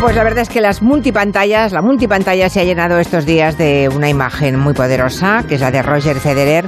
Pues 0.00 0.16
la 0.16 0.24
verdad 0.24 0.40
es 0.40 0.48
que 0.48 0.62
las 0.62 0.80
multipantallas, 0.80 1.72
la 1.72 1.82
multipantalla 1.82 2.48
se 2.48 2.60
ha 2.60 2.64
llenado 2.64 2.98
estos 2.98 3.26
días 3.26 3.58
de 3.58 3.90
una 3.94 4.08
imagen 4.08 4.58
muy 4.58 4.72
poderosa, 4.72 5.44
que 5.46 5.56
es 5.56 5.60
la 5.60 5.70
de 5.70 5.82
Roger 5.82 6.16
Federer 6.16 6.64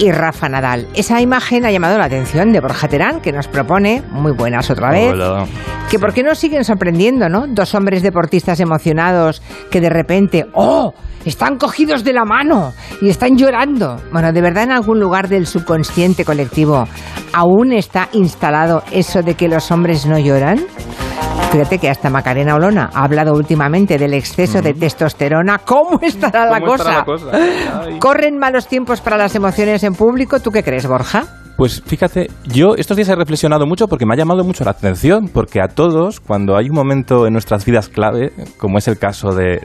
y 0.00 0.10
Rafa 0.10 0.48
Nadal. 0.48 0.88
Esa 0.92 1.20
imagen 1.20 1.64
ha 1.64 1.70
llamado 1.70 1.96
la 1.96 2.06
atención 2.06 2.50
de 2.50 2.60
Borja 2.60 2.88
Terán, 2.88 3.20
que 3.20 3.30
nos 3.30 3.46
propone, 3.46 4.02
muy 4.10 4.32
buenas 4.32 4.68
otra 4.68 4.90
vez, 4.90 5.12
Hola. 5.12 5.46
que 5.88 6.00
por 6.00 6.12
qué 6.12 6.24
nos 6.24 6.40
siguen 6.40 6.64
sorprendiendo, 6.64 7.28
¿no? 7.28 7.46
Dos 7.46 7.72
hombres 7.76 8.02
deportistas 8.02 8.58
emocionados 8.58 9.42
que 9.70 9.80
de 9.80 9.88
repente, 9.88 10.46
¡oh! 10.52 10.92
Están 11.24 11.58
cogidos 11.58 12.02
de 12.02 12.12
la 12.12 12.24
mano 12.24 12.72
y 13.00 13.08
están 13.08 13.36
llorando. 13.36 13.96
Bueno, 14.10 14.32
¿de 14.32 14.40
verdad 14.40 14.64
en 14.64 14.72
algún 14.72 14.98
lugar 14.98 15.28
del 15.28 15.46
subconsciente 15.46 16.24
colectivo 16.24 16.88
aún 17.32 17.72
está 17.72 18.08
instalado 18.12 18.82
eso 18.90 19.22
de 19.22 19.34
que 19.34 19.46
los 19.46 19.70
hombres 19.70 20.04
no 20.04 20.18
lloran? 20.18 20.58
Fíjate 21.52 21.78
que 21.78 21.90
hasta 21.90 22.08
Macarena 22.08 22.54
Olona 22.54 22.90
ha 22.94 23.04
hablado 23.04 23.34
últimamente 23.34 23.98
del 23.98 24.14
exceso 24.14 24.62
de 24.62 24.72
testosterona. 24.72 25.58
¿Cómo 25.58 25.98
estará 26.00 26.46
la 26.46 26.60
¿Cómo 26.60 26.74
estará 26.74 27.04
cosa? 27.04 27.30
la 27.30 27.34
cosa? 27.34 27.98
¿Corren 27.98 28.38
malos 28.38 28.68
tiempos 28.68 29.02
para 29.02 29.18
las 29.18 29.34
emociones 29.34 29.82
en 29.84 29.94
público? 29.94 30.40
¿Tú 30.40 30.50
qué 30.50 30.62
crees, 30.62 30.86
Borja? 30.86 31.24
Pues 31.62 31.80
fíjate, 31.86 32.28
yo 32.52 32.74
estos 32.76 32.96
días 32.96 33.08
he 33.08 33.14
reflexionado 33.14 33.68
mucho 33.68 33.86
porque 33.86 34.04
me 34.04 34.14
ha 34.14 34.16
llamado 34.16 34.42
mucho 34.42 34.64
la 34.64 34.72
atención, 34.72 35.28
porque 35.32 35.60
a 35.60 35.68
todos, 35.68 36.18
cuando 36.18 36.56
hay 36.56 36.68
un 36.68 36.74
momento 36.74 37.24
en 37.28 37.34
nuestras 37.34 37.64
vidas 37.64 37.88
clave, 37.88 38.32
como 38.58 38.78
es 38.78 38.88
el 38.88 38.98
caso 38.98 39.28
de, 39.32 39.60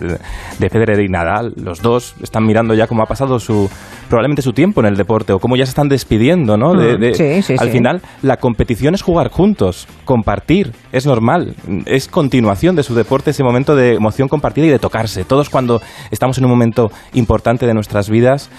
de 0.59 0.69
Federer 0.69 0.99
y 0.99 1.07
Nadal, 1.09 1.53
los 1.55 1.81
dos 1.81 2.13
están 2.21 2.45
mirando 2.45 2.75
ya 2.75 2.85
cómo 2.85 3.01
ha 3.01 3.07
pasado 3.07 3.39
su 3.39 3.67
probablemente 4.09 4.43
su 4.43 4.53
tiempo 4.53 4.79
en 4.81 4.85
el 4.85 4.95
deporte 4.95 5.33
o 5.33 5.39
cómo 5.39 5.55
ya 5.55 5.65
se 5.65 5.69
están 5.71 5.89
despidiendo, 5.89 6.55
¿no? 6.55 6.75
De- 6.75 6.97
Mm, 6.97 7.01
de- 7.01 7.13
sí, 7.15 7.41
sí, 7.41 7.55
al 7.59 7.67
sí. 7.69 7.71
final, 7.73 8.01
la 8.21 8.37
competición 8.37 8.93
es 8.93 9.01
jugar 9.01 9.29
juntos, 9.31 9.87
compartir, 10.05 10.73
es 10.91 11.07
normal, 11.07 11.55
es 11.87 12.07
continuación 12.07 12.75
de 12.75 12.83
su 12.83 12.93
deporte 12.93 13.31
ese 13.31 13.43
momento 13.43 13.75
de 13.75 13.95
emoción 13.95 14.27
compartida 14.29 14.67
y 14.67 14.69
de 14.69 14.77
tocarse. 14.79 15.25
Todos 15.25 15.49
cuando 15.49 15.81
estamos 16.11 16.37
en 16.37 16.45
un 16.45 16.51
momento 16.51 16.91
importante 17.15 17.65
de 17.65 17.73
nuestras 17.73 18.07
vidas, 18.07 18.51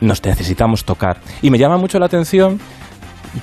nos 0.00 0.24
necesitamos 0.24 0.84
tocar. 0.84 1.18
Y 1.42 1.50
me 1.50 1.58
llama 1.58 1.76
mucho 1.76 1.98
la 1.98 2.06
atención 2.06 2.58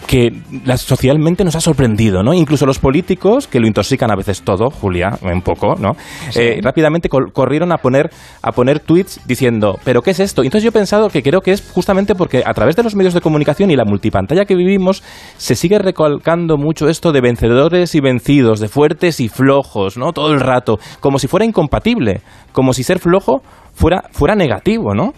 que 0.07 0.31
la- 0.65 0.77
socialmente 0.77 1.43
nos 1.43 1.55
ha 1.55 1.61
sorprendido, 1.61 2.23
¿no? 2.23 2.33
Incluso 2.33 2.65
los 2.65 2.79
políticos, 2.79 3.45
que 3.47 3.59
lo 3.59 3.67
intoxican 3.67 4.09
a 4.09 4.15
veces 4.15 4.41
todo, 4.41 4.71
Julia, 4.71 5.19
un 5.21 5.41
poco, 5.41 5.75
¿no? 5.75 5.91
Eh, 6.35 6.59
rápidamente 6.63 7.09
corrieron 7.09 7.71
a 7.71 7.77
poner, 7.77 8.09
a 8.41 8.51
poner 8.53 8.79
tweets 8.79 9.19
diciendo, 9.27 9.77
¿pero 9.83 10.01
qué 10.01 10.11
es 10.11 10.19
esto? 10.19 10.41
Y 10.43 10.47
Entonces 10.47 10.63
yo 10.63 10.69
he 10.69 10.71
pensado 10.71 11.09
que 11.09 11.21
creo 11.21 11.41
que 11.41 11.51
es 11.51 11.61
justamente 11.73 12.15
porque 12.15 12.41
a 12.43 12.53
través 12.55 12.75
de 12.75 12.81
los 12.81 12.95
medios 12.95 13.13
de 13.13 13.21
comunicación 13.21 13.69
y 13.69 13.75
la 13.75 13.85
multipantalla 13.85 14.45
que 14.45 14.55
vivimos, 14.55 15.03
se 15.37 15.53
sigue 15.53 15.77
recalcando 15.77 16.57
mucho 16.57 16.89
esto 16.89 17.11
de 17.11 17.21
vencedores 17.21 17.93
y 17.93 17.99
vencidos, 18.01 18.59
de 18.59 18.69
fuertes 18.69 19.19
y 19.19 19.29
flojos, 19.29 19.97
¿no? 19.97 20.11
Todo 20.11 20.33
el 20.33 20.39
rato, 20.39 20.79
como 21.01 21.19
si 21.19 21.27
fuera 21.27 21.45
incompatible, 21.45 22.21
como 22.51 22.73
si 22.73 22.81
ser 22.83 22.97
flojo 22.97 23.43
fuera, 23.75 24.05
fuera 24.11 24.33
negativo, 24.33 24.95
¿no? 24.95 25.13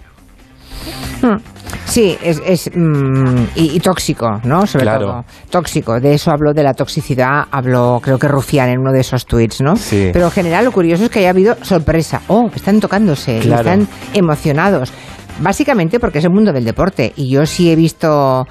Sí, 1.86 2.18
es, 2.22 2.42
es, 2.46 2.70
mm, 2.74 3.44
y, 3.56 3.76
y 3.76 3.80
tóxico, 3.80 4.40
¿no? 4.44 4.66
Sobre 4.66 4.84
Claro. 4.86 5.06
todo. 5.06 5.26
Tóxico. 5.50 6.00
De 6.00 6.14
eso 6.14 6.32
habló 6.32 6.54
de 6.54 6.64
la 6.64 6.74
toxicidad, 6.74 7.44
habló 7.52 8.00
creo 8.02 8.18
que 8.18 8.28
Rufián 8.28 8.70
en 8.70 8.80
uno 8.80 8.92
de 8.92 9.02
esos 9.02 9.26
tweets, 9.26 9.62
¿no? 9.62 9.76
Sí. 9.76 10.10
Pero 10.14 10.26
en 10.26 10.32
general 10.32 10.66
lo 10.66 10.72
curioso 10.72 11.06
es 11.06 11.10
que 11.10 11.20
haya 11.20 11.30
habido 11.30 11.56
sorpresa. 11.64 12.22
Oh, 12.28 12.50
están 12.54 12.80
tocándose, 12.80 13.40
Claro. 13.40 13.62
están 13.70 13.88
emocionados. 14.14 14.92
Básicamente 15.40 16.00
porque 16.00 16.20
es 16.20 16.26
el 16.26 16.32
mundo 16.32 16.54
del 16.54 16.66
deporte. 16.66 17.14
Y 17.16 17.30
yo 17.30 17.46
sí 17.46 17.72
he 17.72 17.76
visto 17.76 18.48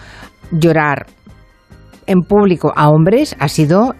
llorar 0.50 1.06
en 2.06 2.20
público 2.22 2.72
a 2.76 2.90
hombres, 2.90 3.34
ha 3.38 3.48
sido 3.48 3.94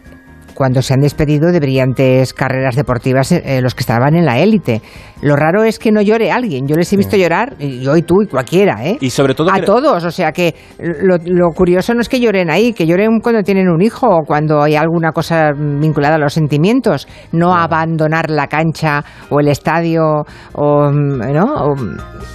cuando 0.55 0.83
se 0.83 0.95
han 0.95 1.01
despedido 1.01 1.51
de 1.53 1.61
brillantes 1.61 2.33
carreras 2.33 2.77
deportivas 2.77 3.33
eh, 3.33 3.61
los 3.63 3.75
que 3.75 3.81
estaban 3.81 4.15
en 4.15 4.25
la 4.25 4.39
élite. 4.39 4.81
Lo 5.23 5.37
raro 5.37 5.65
es 5.65 5.79
que 5.79 5.91
no 5.91 6.03
llore 6.03 6.31
alguien. 6.31 6.67
Yo 6.67 6.77
les 6.77 6.93
he 6.93 6.97
visto 6.97 7.17
llorar, 7.17 7.55
y 7.59 7.81
yo 7.81 7.97
y 7.97 8.03
tú 8.03 8.23
y 8.23 8.27
cualquiera, 8.27 8.85
¿eh? 8.85 8.99
Y 9.01 9.09
sobre 9.11 9.35
todo 9.35 9.51
a 9.51 9.55
que- 9.61 9.63
todos. 9.63 10.05
O 10.05 10.11
sea 10.11 10.33
que 10.33 10.55
lo, 10.79 11.17
lo 11.25 11.49
curioso 11.55 11.95
no 11.95 12.01
es 12.03 12.09
que 12.09 12.21
lloren 12.21 12.51
ahí, 12.51 12.73
que 12.75 12.87
lloren 12.87 13.21
cuando 13.23 13.43
tienen 13.43 13.69
un 13.69 13.81
hijo 13.81 14.07
o 14.07 14.25
cuando 14.27 14.63
hay 14.63 14.77
alguna 14.77 15.13
cosa 15.13 15.53
vinculada 15.53 16.17
a 16.17 16.19
los 16.19 16.35
sentimientos. 16.35 17.09
No 17.33 17.55
abandonar 17.55 18.29
la 18.31 18.49
cancha 18.49 19.03
o 19.31 19.41
el 19.41 19.49
estadio 19.49 20.25
o, 20.53 20.91
¿no? 20.91 21.45
O- 21.45 21.75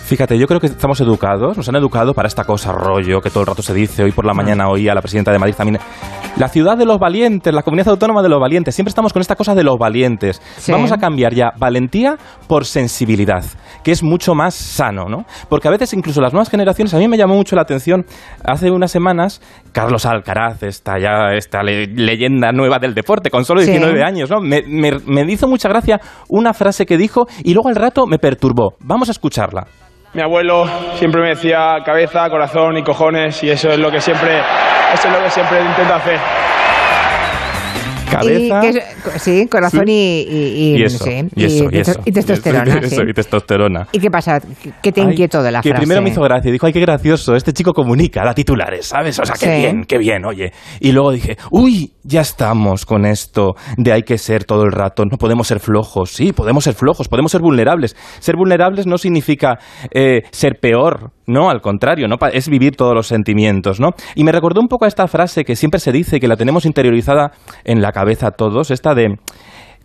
Fíjate, 0.06 0.40
yo 0.40 0.48
creo 0.48 0.60
que 0.60 0.66
estamos 0.68 1.00
educados, 1.02 1.56
nos 1.56 1.70
han 1.70 1.76
educado 1.76 2.16
para 2.16 2.28
esta 2.28 2.44
cosa 2.44 2.72
rollo 2.72 3.22
que 3.22 3.30
todo 3.30 3.42
el 3.42 3.48
rato 3.48 3.62
se 3.62 3.76
dice. 3.76 4.02
Hoy 4.04 4.12
por 4.12 4.26
la 4.26 4.34
mañana 4.34 4.68
oí 4.68 4.90
a 4.90 4.96
la 4.96 5.02
presidenta 5.02 5.32
de 5.32 5.38
Madrid 5.38 5.54
también. 5.56 5.80
La 6.38 6.48
ciudad 6.48 6.76
de 6.76 6.86
los 6.86 6.98
valientes, 6.98 7.54
la 7.54 7.62
comunidad 7.62 7.90
autónoma 7.90 8.09
de 8.22 8.30
los 8.30 8.40
valientes. 8.40 8.76
Siempre 8.76 8.90
estamos 8.90 9.14
con 9.14 9.22
esta 9.22 9.36
cosa 9.36 9.56
de 9.56 9.64
los 9.64 9.78
valientes. 9.78 10.42
Sí. 10.58 10.72
Vamos 10.72 10.92
a 10.92 10.98
cambiar 10.98 11.34
ya 11.34 11.52
valentía 11.58 12.16
por 12.48 12.66
sensibilidad, 12.66 13.44
que 13.84 13.92
es 13.92 14.04
mucho 14.04 14.34
más 14.36 14.56
sano, 14.56 15.06
¿no? 15.08 15.26
Porque 15.50 15.68
a 15.68 15.72
veces 15.72 15.94
incluso 15.94 16.20
las 16.22 16.34
nuevas 16.34 16.50
generaciones, 16.50 16.94
a 16.94 16.98
mí 16.98 17.08
me 17.08 17.18
llamó 17.18 17.36
mucho 17.36 17.56
la 17.56 17.62
atención, 17.62 18.06
hace 18.44 18.72
unas 18.72 18.92
semanas, 18.92 19.42
Carlos 19.72 20.06
Alcaraz, 20.06 20.64
esta 20.64 21.00
ya, 21.00 21.34
esta 21.36 21.62
le- 21.64 21.88
leyenda 21.88 22.52
nueva 22.52 22.80
del 22.80 22.94
deporte, 22.94 23.30
con 23.30 23.46
solo 23.46 23.62
Sí. 23.62 23.72
19 23.72 24.04
años, 24.04 24.30
¿no? 24.30 24.42
Me, 24.42 24.62
me- 24.68 25.00
me 25.06 25.32
hizo 25.32 25.48
mucha 25.48 25.70
gracia 25.70 26.00
una 26.28 26.54
frase 26.54 26.86
que 26.86 26.98
dijo 26.98 27.28
y 27.44 27.54
luego 27.54 27.70
al 27.70 27.76
rato 27.76 28.06
me 28.08 28.18
perturbó. 28.18 28.74
Vamos 28.80 29.10
a 29.10 29.12
escucharla. 29.12 29.68
Mi 30.14 30.24
abuelo 30.24 30.66
siempre 30.96 31.22
me 31.22 31.30
decía 31.30 31.78
cabeza, 31.86 32.28
corazón 32.32 32.78
y 32.78 32.84
cojones 32.84 33.44
y 33.44 33.52
eso 33.52 33.70
es 33.70 33.78
lo 33.78 33.92
que 33.92 34.02
siempre, 34.02 34.40
eso 34.92 35.08
es 35.08 35.14
lo 35.14 35.24
que 35.24 35.30
siempre 35.30 35.60
intento 35.64 35.94
hacer. 35.94 36.18
Cabeza. 38.10 38.62
y 38.66 38.74
que 38.74 39.20
sí, 39.20 39.48
corazón 39.48 39.88
y, 39.88 40.22
y, 40.22 40.74
y- 40.76 40.78
y 40.80 40.84
eso, 40.84 41.04
sí, 41.04 41.12
y 41.36 41.44
eso, 41.46 41.66
y 41.72 41.78
eso. 41.78 41.94
y 42.06 42.12
testosterona. 42.12 42.80
Y 42.82 42.86
eso, 42.86 42.96
sí. 42.98 43.02
y 43.10 43.14
testosterona. 43.14 43.88
¿Y 43.92 44.00
qué 44.00 44.10
pasa? 44.12 44.40
¿Qué 44.82 44.92
te 44.92 45.02
inquietó 45.02 45.42
de 45.44 45.52
la 45.52 45.62
que 45.62 45.70
frase? 45.70 45.82
primero 45.82 46.02
me 46.02 46.10
hizo 46.10 46.22
gracia, 46.22 46.52
dijo, 46.52 46.66
ay, 46.66 46.74
qué 46.74 46.80
gracioso, 46.82 47.36
este 47.36 47.54
chico 47.54 47.74
comunica, 47.74 48.24
da 48.24 48.34
titulares, 48.34 48.88
¿sabes? 48.88 49.20
O 49.20 49.26
sea, 49.26 49.36
qué 49.40 49.58
bien, 49.58 49.84
qué 49.86 49.98
bien, 49.98 50.26
oye. 50.26 50.52
Y 50.80 50.92
luego 50.92 51.12
dije, 51.12 51.38
uy, 51.52 51.94
ya 52.04 52.22
estamos 52.22 52.86
con 52.86 53.06
esto 53.06 53.54
de 53.78 53.92
hay 53.94 54.04
que 54.04 54.18
ser 54.18 54.44
todo 54.46 54.64
el 54.64 54.72
rato, 54.72 55.04
no 55.06 55.18
podemos 55.18 55.48
ser 55.48 55.60
flojos, 55.60 56.12
sí, 56.12 56.34
podemos 56.34 56.64
ser 56.64 56.74
flojos, 56.74 57.08
podemos 57.08 57.32
ser 57.32 57.42
vulnerables. 57.42 57.96
Ser 58.20 58.36
vulnerables 58.36 58.88
no 58.88 58.98
significa 58.98 59.58
eh, 59.94 60.22
ser 60.32 60.60
peor, 60.62 61.12
no, 61.30 61.50
al 61.50 61.62
contrario, 61.62 62.08
no 62.08 62.18
es 62.34 62.50
vivir 62.50 62.76
todos 62.76 62.94
los 62.94 63.08
sentimientos, 63.08 63.80
¿no? 63.80 63.92
Y 64.16 64.24
me 64.24 64.32
recordó 64.32 64.60
un 64.60 64.68
poco 64.68 64.86
a 64.86 64.88
esta 64.88 65.08
frase 65.08 65.46
que 65.46 65.56
siempre 65.56 65.80
se 65.80 65.92
dice, 65.92 66.20
que 66.20 66.28
la 66.28 66.36
tenemos 66.36 66.66
interiorizada 66.66 67.32
en 67.64 67.82
la 67.82 67.92
cabeza 67.92 68.32
todos, 68.32 68.72
esta 68.72 68.94
de, 68.96 69.18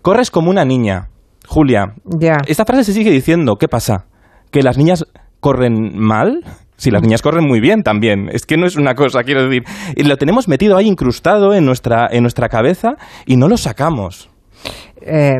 corres 0.03 0.31
como 0.31 0.50
una 0.50 0.65
niña. 0.65 1.09
Julia, 1.47 1.94
Ya. 2.04 2.38
esta 2.47 2.65
frase 2.65 2.84
se 2.84 2.93
sigue 2.94 3.10
diciendo, 3.10 3.56
¿qué 3.56 3.69
pasa? 3.69 4.06
¿Que 4.50 4.62
las 4.62 4.78
niñas 4.78 5.04
corren 5.41 5.99
mal? 5.99 6.41
Si 6.77 6.91
las 6.91 7.03
niñas 7.03 7.22
corren 7.22 7.47
muy 7.47 7.60
bien 7.60 7.83
también. 7.83 8.28
Es 8.33 8.47
que 8.47 8.56
no 8.56 8.66
es 8.66 8.77
una 8.77 8.94
cosa, 8.94 9.22
quiero 9.22 9.47
decir. 9.47 9.62
Y 9.94 10.04
lo 10.04 10.16
tenemos 10.16 10.49
metido 10.49 10.77
ahí 10.77 10.88
incrustado 10.88 11.54
en 11.54 11.65
nuestra, 11.65 12.09
en 12.10 12.22
nuestra 12.22 12.49
cabeza 12.49 12.94
y 13.27 13.37
no 13.37 13.49
lo 13.49 13.56
sacamos. 13.56 14.31
Eh, 15.06 15.34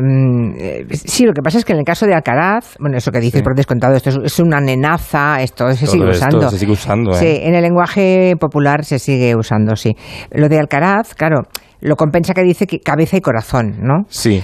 eh, 0.59 0.85
sí, 0.91 1.25
lo 1.25 1.33
que 1.33 1.41
pasa 1.41 1.57
es 1.57 1.65
que 1.65 1.73
en 1.73 1.79
el 1.79 1.85
caso 1.85 2.05
de 2.05 2.13
Alcaraz, 2.13 2.75
bueno, 2.79 2.97
eso 2.97 3.11
que 3.11 3.19
dices 3.19 3.39
Sí. 3.39 3.43
por 3.43 3.55
descontado, 3.55 3.95
esto 3.95 4.09
es, 4.11 4.17
es 4.23 4.39
una 4.39 4.59
nenaza, 4.61 5.41
esto 5.41 5.71
se 5.73 5.85
Todo 5.85 5.93
sigue 5.93 6.11
esto 6.11 6.25
usando. 6.27 6.49
se 6.49 6.59
sigue 6.59 6.71
usando, 6.73 7.11
¿eh? 7.11 7.15
Sí, 7.15 7.39
en 7.41 7.55
el 7.55 7.63
lenguaje 7.63 8.35
popular 8.39 8.85
se 8.85 8.99
sigue 8.99 9.35
usando, 9.35 9.75
sí. 9.75 9.95
Lo 10.31 10.49
de 10.49 10.59
Alcaraz, 10.59 11.15
claro, 11.15 11.43
lo 11.81 11.95
compensa 11.95 12.33
que 12.33 12.43
dice 12.43 12.65
que 12.67 12.79
cabeza 12.79 13.17
y 13.17 13.21
corazón, 13.21 13.75
¿no? 13.81 14.03
Sí. 14.09 14.43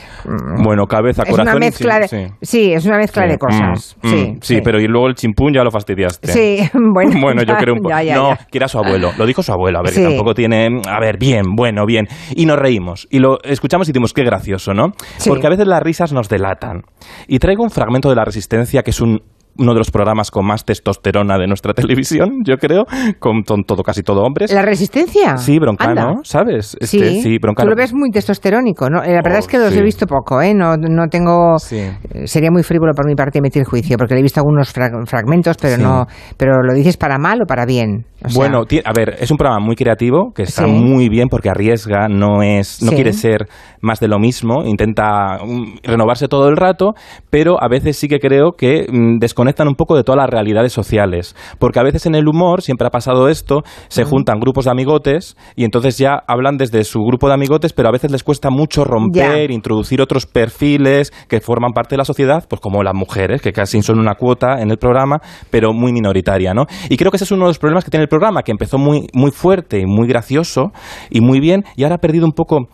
Bueno, 0.64 0.86
cabeza, 0.86 1.24
es 1.24 1.30
corazón 1.30 1.56
una 1.56 1.66
y 1.66 1.69
mezcla 1.69 2.08
sí, 2.08 2.18
de, 2.18 2.28
sí. 2.28 2.34
sí, 2.42 2.74
es 2.74 2.86
una 2.86 2.97
mezcla 2.97 3.24
Sí. 3.24 3.30
de 3.30 3.38
cosas. 3.38 3.97
Mm, 4.02 4.08
sí, 4.09 4.16
mm, 4.16 4.38
sí, 4.42 4.62
pero 4.64 4.80
y 4.80 4.88
luego 4.88 5.08
el 5.08 5.16
chimpún 5.16 5.53
ya 5.53 5.64
lo 5.64 5.72
fastidiaste. 5.72 6.28
Sí, 6.31 6.70
bueno, 6.94 7.12
Bueno, 7.22 7.44
yo 7.44 7.56
creo 7.56 7.74
un 7.75 7.81
poco. 7.81 7.96
no, 8.14 8.38
que 8.52 8.58
era 8.58 8.68
su 8.68 8.78
abuelo. 8.80 9.12
Lo 9.18 9.25
dijo 9.25 9.44
su 9.44 9.52
abuelo. 9.52 9.80
A 9.80 9.81
ver, 9.84 9.94
que 9.94 10.03
tampoco 10.03 10.34
tiene. 10.34 10.81
A 10.88 11.00
ver, 11.00 11.18
bien, 11.18 11.44
bueno, 11.56 11.85
bien. 11.85 12.08
Y 12.35 12.46
nos 12.46 12.58
reímos. 12.58 13.08
Y 13.09 13.20
lo 13.20 13.38
escuchamos 13.44 13.88
y 13.88 13.91
decimos, 13.91 14.14
qué 14.14 14.23
gracioso, 14.23 14.73
¿no? 14.73 14.91
Sí. 15.17 15.29
Porque 15.29 15.47
a 15.47 15.50
veces 15.50 15.67
las 15.67 15.82
risas 15.82 16.14
nos 16.14 16.29
delatan. 16.29 16.82
Y 17.28 17.40
traigo 17.40 17.64
un 17.64 17.70
fragmento 17.70 18.09
de 18.09 18.16
La 18.16 18.26
Resistencia, 18.26 18.84
que 18.84 18.91
es 18.91 19.02
un 19.02 19.22
uno 19.58 19.74
de 19.74 19.80
los 19.80 19.92
programas 19.92 20.32
con 20.32 20.46
más 20.46 20.64
testosterona 20.66 21.38
de 21.38 21.48
nuestra 21.48 21.74
televisión, 21.74 22.42
yo 22.46 22.58
creo, 22.58 22.86
con, 23.20 23.44
con 23.44 23.64
todo, 23.64 23.84
casi 23.84 24.02
todo 24.03 24.22
hombres. 24.24 24.52
¿La 24.53 24.62
resistencia? 24.62 25.38
Sí, 25.38 25.59
Broncano, 25.59 26.02
Anda. 26.02 26.20
¿sabes? 26.24 26.78
Sí, 26.82 26.98
Este, 27.00 27.22
sí, 27.22 27.38
Broncano. 27.38 27.66
tú 27.68 27.76
lo 27.76 27.76
ves 27.76 27.94
muy 27.94 28.09
testosterónico, 28.12 28.90
¿no? 28.90 29.03
Eh, 29.03 29.09
La 29.09 29.22
verdad 29.22 29.36
Oh, 29.36 29.40
es 29.40 29.48
que 29.48 29.58
los 29.58 29.74
sí. 29.74 29.80
he 29.80 29.84
visto 29.84 30.06
poco, 30.08 30.42
¿eh? 30.42 30.53
No, 30.53 30.76
no 30.78 31.08
tengo... 31.08 31.58
Sí. 31.59 31.78
eh, 31.78 32.28
Sería 32.28 32.50
muy 32.52 32.64
frívolo 32.64 32.94
por 32.96 33.06
mi 33.08 33.16
parte 33.16 33.40
emitir 33.40 33.64
juicio, 33.66 33.98
porque 33.98 34.14
le 34.14 34.20
he 34.22 34.24
visto 34.24 34.40
algunos 34.40 34.72
fra- 34.72 34.90
fragmentos, 35.06 35.58
pero 35.62 35.76
Sí. 35.76 35.82
no... 35.82 36.06
Pero 36.38 36.62
lo 36.64 36.74
dices 36.74 36.97
para 36.97 37.18
mal 37.18 37.42
o 37.42 37.46
para 37.46 37.66
bien. 37.66 38.06
O 38.24 38.30
sea, 38.30 38.38
Bueno, 38.40 38.59
a 38.62 38.94
ver, 38.96 39.16
es 39.20 39.32
un 39.32 39.38
programa 39.38 39.64
muy 39.66 39.76
creativo, 39.76 40.32
que 40.34 40.44
está 40.44 40.66
Sí. 40.66 40.72
muy 40.72 41.09
bien 41.09 41.28
porque 41.30 41.50
arriesga, 41.50 42.08
no 42.08 42.42
es, 42.44 42.82
no 42.84 42.90
Sí. 42.90 42.96
quiere 42.96 43.14
ser 43.14 43.47
más 43.82 44.00
de 44.00 44.08
lo 44.08 44.20
mismo, 44.20 44.64
intenta 44.64 45.40
mm, 45.44 45.78
renovarse 45.84 46.28
todo 46.28 46.47
el 46.50 46.56
rato, 46.58 46.94
pero 47.30 47.62
a 47.62 47.68
veces 47.68 47.97
sí 47.97 48.08
que 48.08 48.20
creo 48.20 48.52
que 48.58 48.86
mm, 48.92 49.18
desconectan 49.41 49.67
un 49.67 49.76
poco 49.76 49.96
de 49.96 50.03
todas 50.03 50.17
las 50.17 50.29
realidades 50.29 50.72
sociales. 50.72 51.35
Porque 51.58 51.79
a 51.79 51.84
veces 51.84 52.05
en 52.05 52.14
el 52.14 52.28
humor, 52.28 52.61
siempre 52.61 52.88
ha 52.88 52.91
pasado 52.91 53.28
esto, 53.28 53.64
se 53.88 54.03
juntan 54.03 54.40
grupos 54.40 54.66
de 54.66 54.72
amigotes 54.72 55.35
y 55.55 55.64
entonces 55.64 55.97
ya 55.97 56.22
hablan 56.28 56.58
desde 56.58 56.84
su 56.84 56.99
grupo 56.99 57.28
de 57.28 57.34
amigotes, 57.34 57.73
pero 57.73 57.90
a 57.90 57.91
veces 57.91 58.11
les 58.11 58.23
cuesta 58.23 58.52
mucho 58.52 58.84
romper, 58.84 59.49
introducir 59.49 59.99
otros 59.99 60.28
perfiles 60.28 61.11
que 61.28 61.41
forman 61.41 61.72
parte 61.72 61.96
de 61.96 61.97
la 61.97 62.05
sociedad, 62.05 62.46
pues 62.47 62.61
como 62.61 62.84
las 62.84 62.93
mujeres, 62.93 63.41
que 63.41 63.52
casi 63.52 63.82
son 63.82 63.99
una 63.99 64.14
cuota 64.14 64.61
en 64.61 64.70
el 64.70 64.78
programa, 64.78 65.17
pero 65.49 65.73
muy 65.73 65.91
minoritaria, 65.91 66.53
¿no? 66.53 66.66
Y 66.90 66.97
creo 66.97 67.09
que 67.09 67.17
ese 67.17 67.23
es 67.23 67.32
uno 67.32 67.46
de 67.46 67.49
los 67.49 67.59
problemas 67.59 67.84
que 67.84 67.90
tiene 67.90 68.03
el 68.03 68.09
programa, 68.09 68.44
que 68.44 68.52
empezó 68.52 68.78
muy, 68.78 69.08
muy 69.14 69.32
fuerte 69.32 69.79
y 69.79 69.85
muy 69.85 70.08
gracioso 70.08 70.72
y 71.09 71.22
muy 71.22 71.40
bien, 71.40 71.64
y 71.76 71.84
ahora 71.84 71.96
ha 71.96 71.99
perdido 71.99 72.26
un 72.26 72.34
poco 72.34 72.67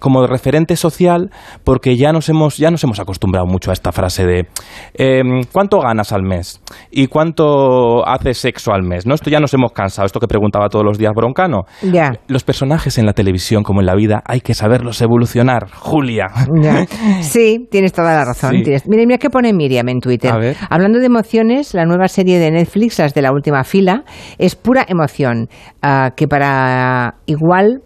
como 0.00 0.22
de 0.22 0.28
referente 0.28 0.76
social, 0.76 1.30
porque 1.64 1.96
ya 1.96 2.12
nos 2.12 2.28
hemos, 2.28 2.56
ya 2.56 2.70
nos 2.70 2.82
hemos 2.84 3.00
acostumbrado 3.00 3.46
mucho 3.46 3.70
a 3.70 3.72
esta 3.72 3.92
frase 3.92 4.24
de 4.26 4.46
em, 4.94 5.42
¿cuánto 5.52 5.80
ganas 5.80 6.12
al 6.12 6.22
mes? 6.22 6.60
¿Y 6.90 7.08
cuánto 7.08 8.06
haces 8.06 8.38
sexo 8.38 8.72
al 8.72 8.82
mes? 8.82 9.06
¿No? 9.06 9.14
Esto 9.14 9.30
ya 9.30 9.40
nos 9.40 9.52
hemos 9.54 9.72
cansado, 9.72 10.06
esto 10.06 10.20
que 10.20 10.28
preguntaba 10.28 10.68
todos 10.68 10.84
los 10.84 10.98
días 10.98 11.12
Broncano. 11.14 11.62
Los 12.28 12.44
personajes 12.44 12.98
en 12.98 13.06
la 13.06 13.12
televisión, 13.12 13.62
como 13.62 13.80
en 13.80 13.86
la 13.86 13.94
vida, 13.94 14.22
hay 14.26 14.40
que 14.40 14.54
saberlos 14.54 15.00
evolucionar. 15.02 15.68
Julia. 15.72 16.26
Sí, 17.20 17.66
tienes 17.70 17.92
toda 17.92 18.14
la 18.14 18.24
razón. 18.24 18.50
Sí. 18.52 18.62
Tienes- 18.62 18.86
Mira, 18.88 19.02
mira 19.06 19.18
qué 19.18 19.30
pone 19.30 19.52
Miriam 19.52 19.88
en 19.88 20.00
Twitter. 20.00 20.56
Hablando 20.70 20.98
de 20.98 21.06
emociones, 21.06 21.74
la 21.74 21.84
nueva 21.84 22.08
serie 22.08 22.38
de 22.38 22.50
Netflix, 22.50 22.98
las 22.98 23.14
de 23.14 23.22
la 23.22 23.32
última 23.32 23.64
fila, 23.64 24.04
es 24.38 24.54
pura 24.54 24.84
emoción. 24.88 25.48
ah, 25.82 26.10
que 26.16 26.26
para 26.28 27.14
igual, 27.26 27.80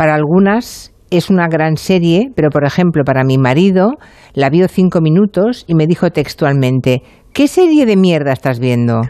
para 0.00 0.14
algunas 0.14 0.94
es 1.10 1.28
una 1.28 1.46
gran 1.46 1.76
serie, 1.76 2.30
pero 2.34 2.48
por 2.48 2.64
ejemplo, 2.64 3.02
para 3.04 3.22
mi 3.22 3.36
marido 3.36 3.98
la 4.32 4.48
vio 4.48 4.66
cinco 4.66 5.02
minutos 5.02 5.66
y 5.68 5.74
me 5.74 5.86
dijo 5.86 6.08
textualmente: 6.08 7.02
¿Qué 7.34 7.46
serie 7.48 7.84
de 7.84 7.96
mierda 7.98 8.32
estás 8.32 8.60
viendo? 8.60 9.02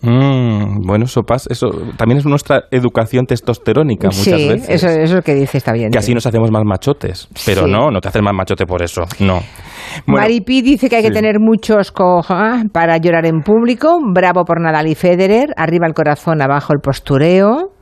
Mm, 0.00 0.86
bueno, 0.86 1.04
eso 1.04 1.20
pasa. 1.24 1.48
Eso 1.52 1.68
también 1.98 2.16
es 2.20 2.24
nuestra 2.24 2.62
educación 2.70 3.26
testosterónica 3.26 4.06
muchas 4.08 4.24
sí, 4.24 4.48
veces. 4.48 4.68
eso, 4.70 4.88
eso 4.88 5.00
es 5.00 5.12
lo 5.12 5.20
que 5.20 5.34
dice, 5.34 5.58
está 5.58 5.72
bien. 5.74 5.90
que 5.90 5.98
así 5.98 6.14
nos 6.14 6.24
hacemos 6.24 6.50
más 6.50 6.62
machotes. 6.64 7.28
Pero 7.44 7.66
Sí. 7.66 7.70
no, 7.70 7.90
no 7.90 8.00
te 8.00 8.08
haces 8.08 8.22
más 8.22 8.32
machote 8.34 8.64
por 8.64 8.80
eso. 8.82 9.02
No. 9.20 9.40
Bueno, 10.06 10.22
Maripi 10.22 10.62
dice 10.62 10.88
que 10.88 10.96
hay 10.96 11.02
que 11.02 11.10
tener 11.10 11.40
muchos 11.40 11.92
coja 11.92 12.62
para 12.72 12.96
llorar 12.96 13.26
en 13.26 13.40
público. 13.42 13.98
Bravo 14.14 14.44
por 14.46 14.62
Nadal 14.62 14.86
y 14.86 14.94
Federer. 14.94 15.48
Arriba 15.58 15.86
el 15.86 15.92
corazón, 15.92 16.40
abajo 16.40 16.72
el 16.72 16.80
postureo. 16.80 17.72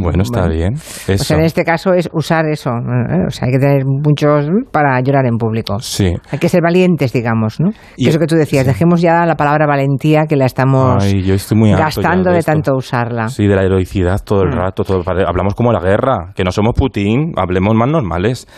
Bueno, 0.00 0.22
está 0.22 0.48
bien. 0.48 0.74
Eso. 0.74 1.12
O 1.14 1.24
sea, 1.24 1.36
en 1.38 1.44
este 1.44 1.64
caso 1.64 1.92
es 1.92 2.08
usar 2.12 2.46
eso. 2.46 2.70
¿eh? 2.70 3.24
O 3.26 3.30
sea, 3.30 3.46
hay 3.46 3.52
que 3.52 3.58
tener 3.58 3.84
muchos 3.84 4.46
para 4.72 5.00
llorar 5.00 5.26
en 5.26 5.36
público. 5.38 5.78
Sí. 5.80 6.12
Hay 6.30 6.38
que 6.38 6.48
ser 6.48 6.62
valientes, 6.62 7.12
digamos, 7.12 7.60
¿no? 7.60 7.70
Y- 7.96 8.04
Que 8.04 8.10
eso 8.10 8.18
que 8.18 8.26
tú 8.26 8.36
decías, 8.36 8.66
dejemos 8.66 9.00
ya 9.00 9.24
la 9.26 9.34
palabra 9.36 9.66
valentía 9.66 10.24
que 10.28 10.36
la 10.36 10.46
estamos 10.46 11.02
Ay, 11.02 11.22
yo 11.22 11.34
estoy 11.34 11.58
muy 11.58 11.70
harto 11.72 11.80
ya 11.80 11.84
gastando 12.08 12.30
de, 12.32 12.42
tanto 12.42 12.74
usarla. 12.76 13.28
Sí, 13.28 13.46
de 13.46 13.56
la 13.56 13.62
heroicidad 13.62 14.20
todo 14.24 14.42
el 14.42 14.50
Mm. 14.50 14.58
rato. 14.58 14.84
Todo, 14.84 15.02
hablamos 15.26 15.54
como 15.54 15.72
la 15.72 15.80
guerra, 15.80 16.32
que 16.34 16.44
no 16.44 16.52
somos 16.52 16.74
Putin, 16.74 17.32
hablemos 17.36 17.74
más 17.74 17.88
normales. 17.88 18.46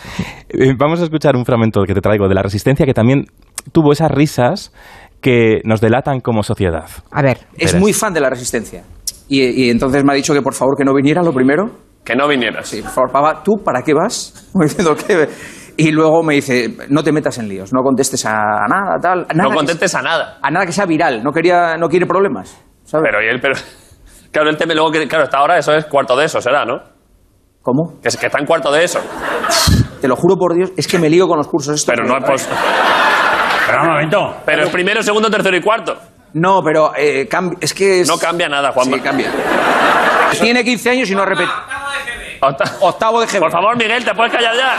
Eh, 0.51 0.73
vamos 0.79 1.01
a 1.01 1.05
escuchar 1.05 1.37
un 1.37 1.45
fragmento 1.45 1.83
que 1.85 1.93
te 1.93 2.01
traigo 2.01 2.27
de 2.27 2.35
la 2.35 2.43
resistencia 2.43 2.87
que 2.87 2.95
también 2.95 3.27
tuvo 3.71 3.93
esas 3.93 4.11
risas 4.11 4.73
que 5.21 5.61
nos 5.65 5.81
delatan 5.83 6.21
como 6.21 6.43
sociedad. 6.43 6.87
A 7.13 7.21
ver, 7.23 7.39
Es 7.59 7.73
Verás. 7.73 7.81
muy 7.83 7.93
fan 7.93 8.15
de 8.15 8.21
la 8.21 8.31
resistencia. 8.31 8.83
Y, 9.29 9.67
y 9.67 9.71
entonces 9.71 10.03
me 10.05 10.13
ha 10.13 10.17
dicho 10.17 10.33
que 10.35 10.43
por 10.43 10.55
favor 10.55 10.77
que 10.77 10.85
no 10.85 10.95
viniera 10.95 11.23
lo 11.23 11.33
primero. 11.33 11.71
Que 12.05 12.15
no 12.17 12.27
vinieras. 12.27 12.67
Sí, 12.69 12.81
por 12.83 12.91
favor, 12.91 13.13
papá, 13.13 13.43
¿tú 13.43 13.53
para 13.65 13.83
qué 13.83 13.93
vas? 13.95 14.49
Y 15.81 15.93
luego 15.93 16.25
me 16.25 16.35
dice, 16.35 16.77
no 16.89 17.05
te 17.05 17.13
metas 17.13 17.39
en 17.39 17.49
líos, 17.49 17.73
no 17.73 17.83
contestes 17.85 18.27
a 18.27 18.33
nada, 18.69 18.99
tal. 19.01 19.21
a 19.29 19.33
nada 19.33 19.45
No 19.45 19.51
que 19.51 19.57
contestes 19.59 19.95
a 19.95 20.03
nada. 20.03 20.25
sea- 20.25 20.39
a 20.43 20.51
nada 20.51 20.67
que 20.67 20.73
sea 20.73 20.87
viral, 20.87 21.23
no, 21.23 21.31
quería, 21.31 21.77
no 21.77 21.89
quiere 21.89 22.05
problemas. 22.05 22.61
¿sabes? 22.83 23.07
Pero 23.09 23.23
y 23.25 23.29
él, 23.29 23.39
pero. 23.41 23.55
Claro, 24.33 24.51
él 24.51 24.57
teme 24.57 24.75
luego 24.75 24.91
que. 24.91 25.07
Claro, 25.07 25.25
hasta 25.25 25.39
ahora 25.39 25.57
eso 25.57 25.73
es 25.73 25.85
cuarto 25.87 26.17
de 26.17 26.25
eso, 26.27 26.41
será, 26.41 26.65
¿no? 26.65 26.81
¿Cómo? 27.63 28.01
Que, 28.03 28.09
es- 28.09 28.17
que 28.17 28.27
está 28.27 28.41
en 28.41 28.47
cuarto 28.47 28.73
de 28.73 28.83
eso. 28.85 28.99
Te 30.01 30.09
lo 30.09 30.17
juro 30.17 30.35
por 30.37 30.55
Dios, 30.57 30.73
es 30.77 30.89
que 30.89 30.99
me 30.99 31.09
lío 31.09 31.29
con 31.29 31.37
los 31.39 31.47
cursos 31.47 31.77
estos. 31.77 31.95
Pero 31.95 32.09
no 32.09 32.19
es 32.19 32.25
pos- 32.25 32.49
Pero 33.69 33.83
un 33.83 33.89
momento. 33.89 34.35
Pero 34.45 34.63
es 34.65 34.71
primero, 34.71 35.01
segundo, 35.03 35.31
tercero 35.31 35.57
y 35.57 35.61
cuarto. 35.63 35.95
No, 36.35 36.63
pero 36.63 36.93
eh, 36.97 37.29
cambi- 37.29 37.57
es 37.61 37.73
que... 37.75 38.01
es- 38.03 38.09
No 38.09 38.19
cambia 38.19 38.49
nada, 38.49 38.73
Juanma. 38.73 38.97
Sí, 38.97 39.03
cambia. 39.03 39.31
Tiene 40.41 40.63
15 40.65 40.91
años 40.91 41.11
y 41.11 41.15
no 41.15 41.25
repite. 41.25 41.51
Octa- 42.41 42.77
Octavo 42.81 43.21
de 43.21 43.27
GB. 43.27 43.41
Por 43.41 43.51
favor, 43.51 43.77
Miguel, 43.77 44.05
¿te 44.05 44.15
puedes 44.15 44.33
callar 44.33 44.55
ya? 44.55 44.77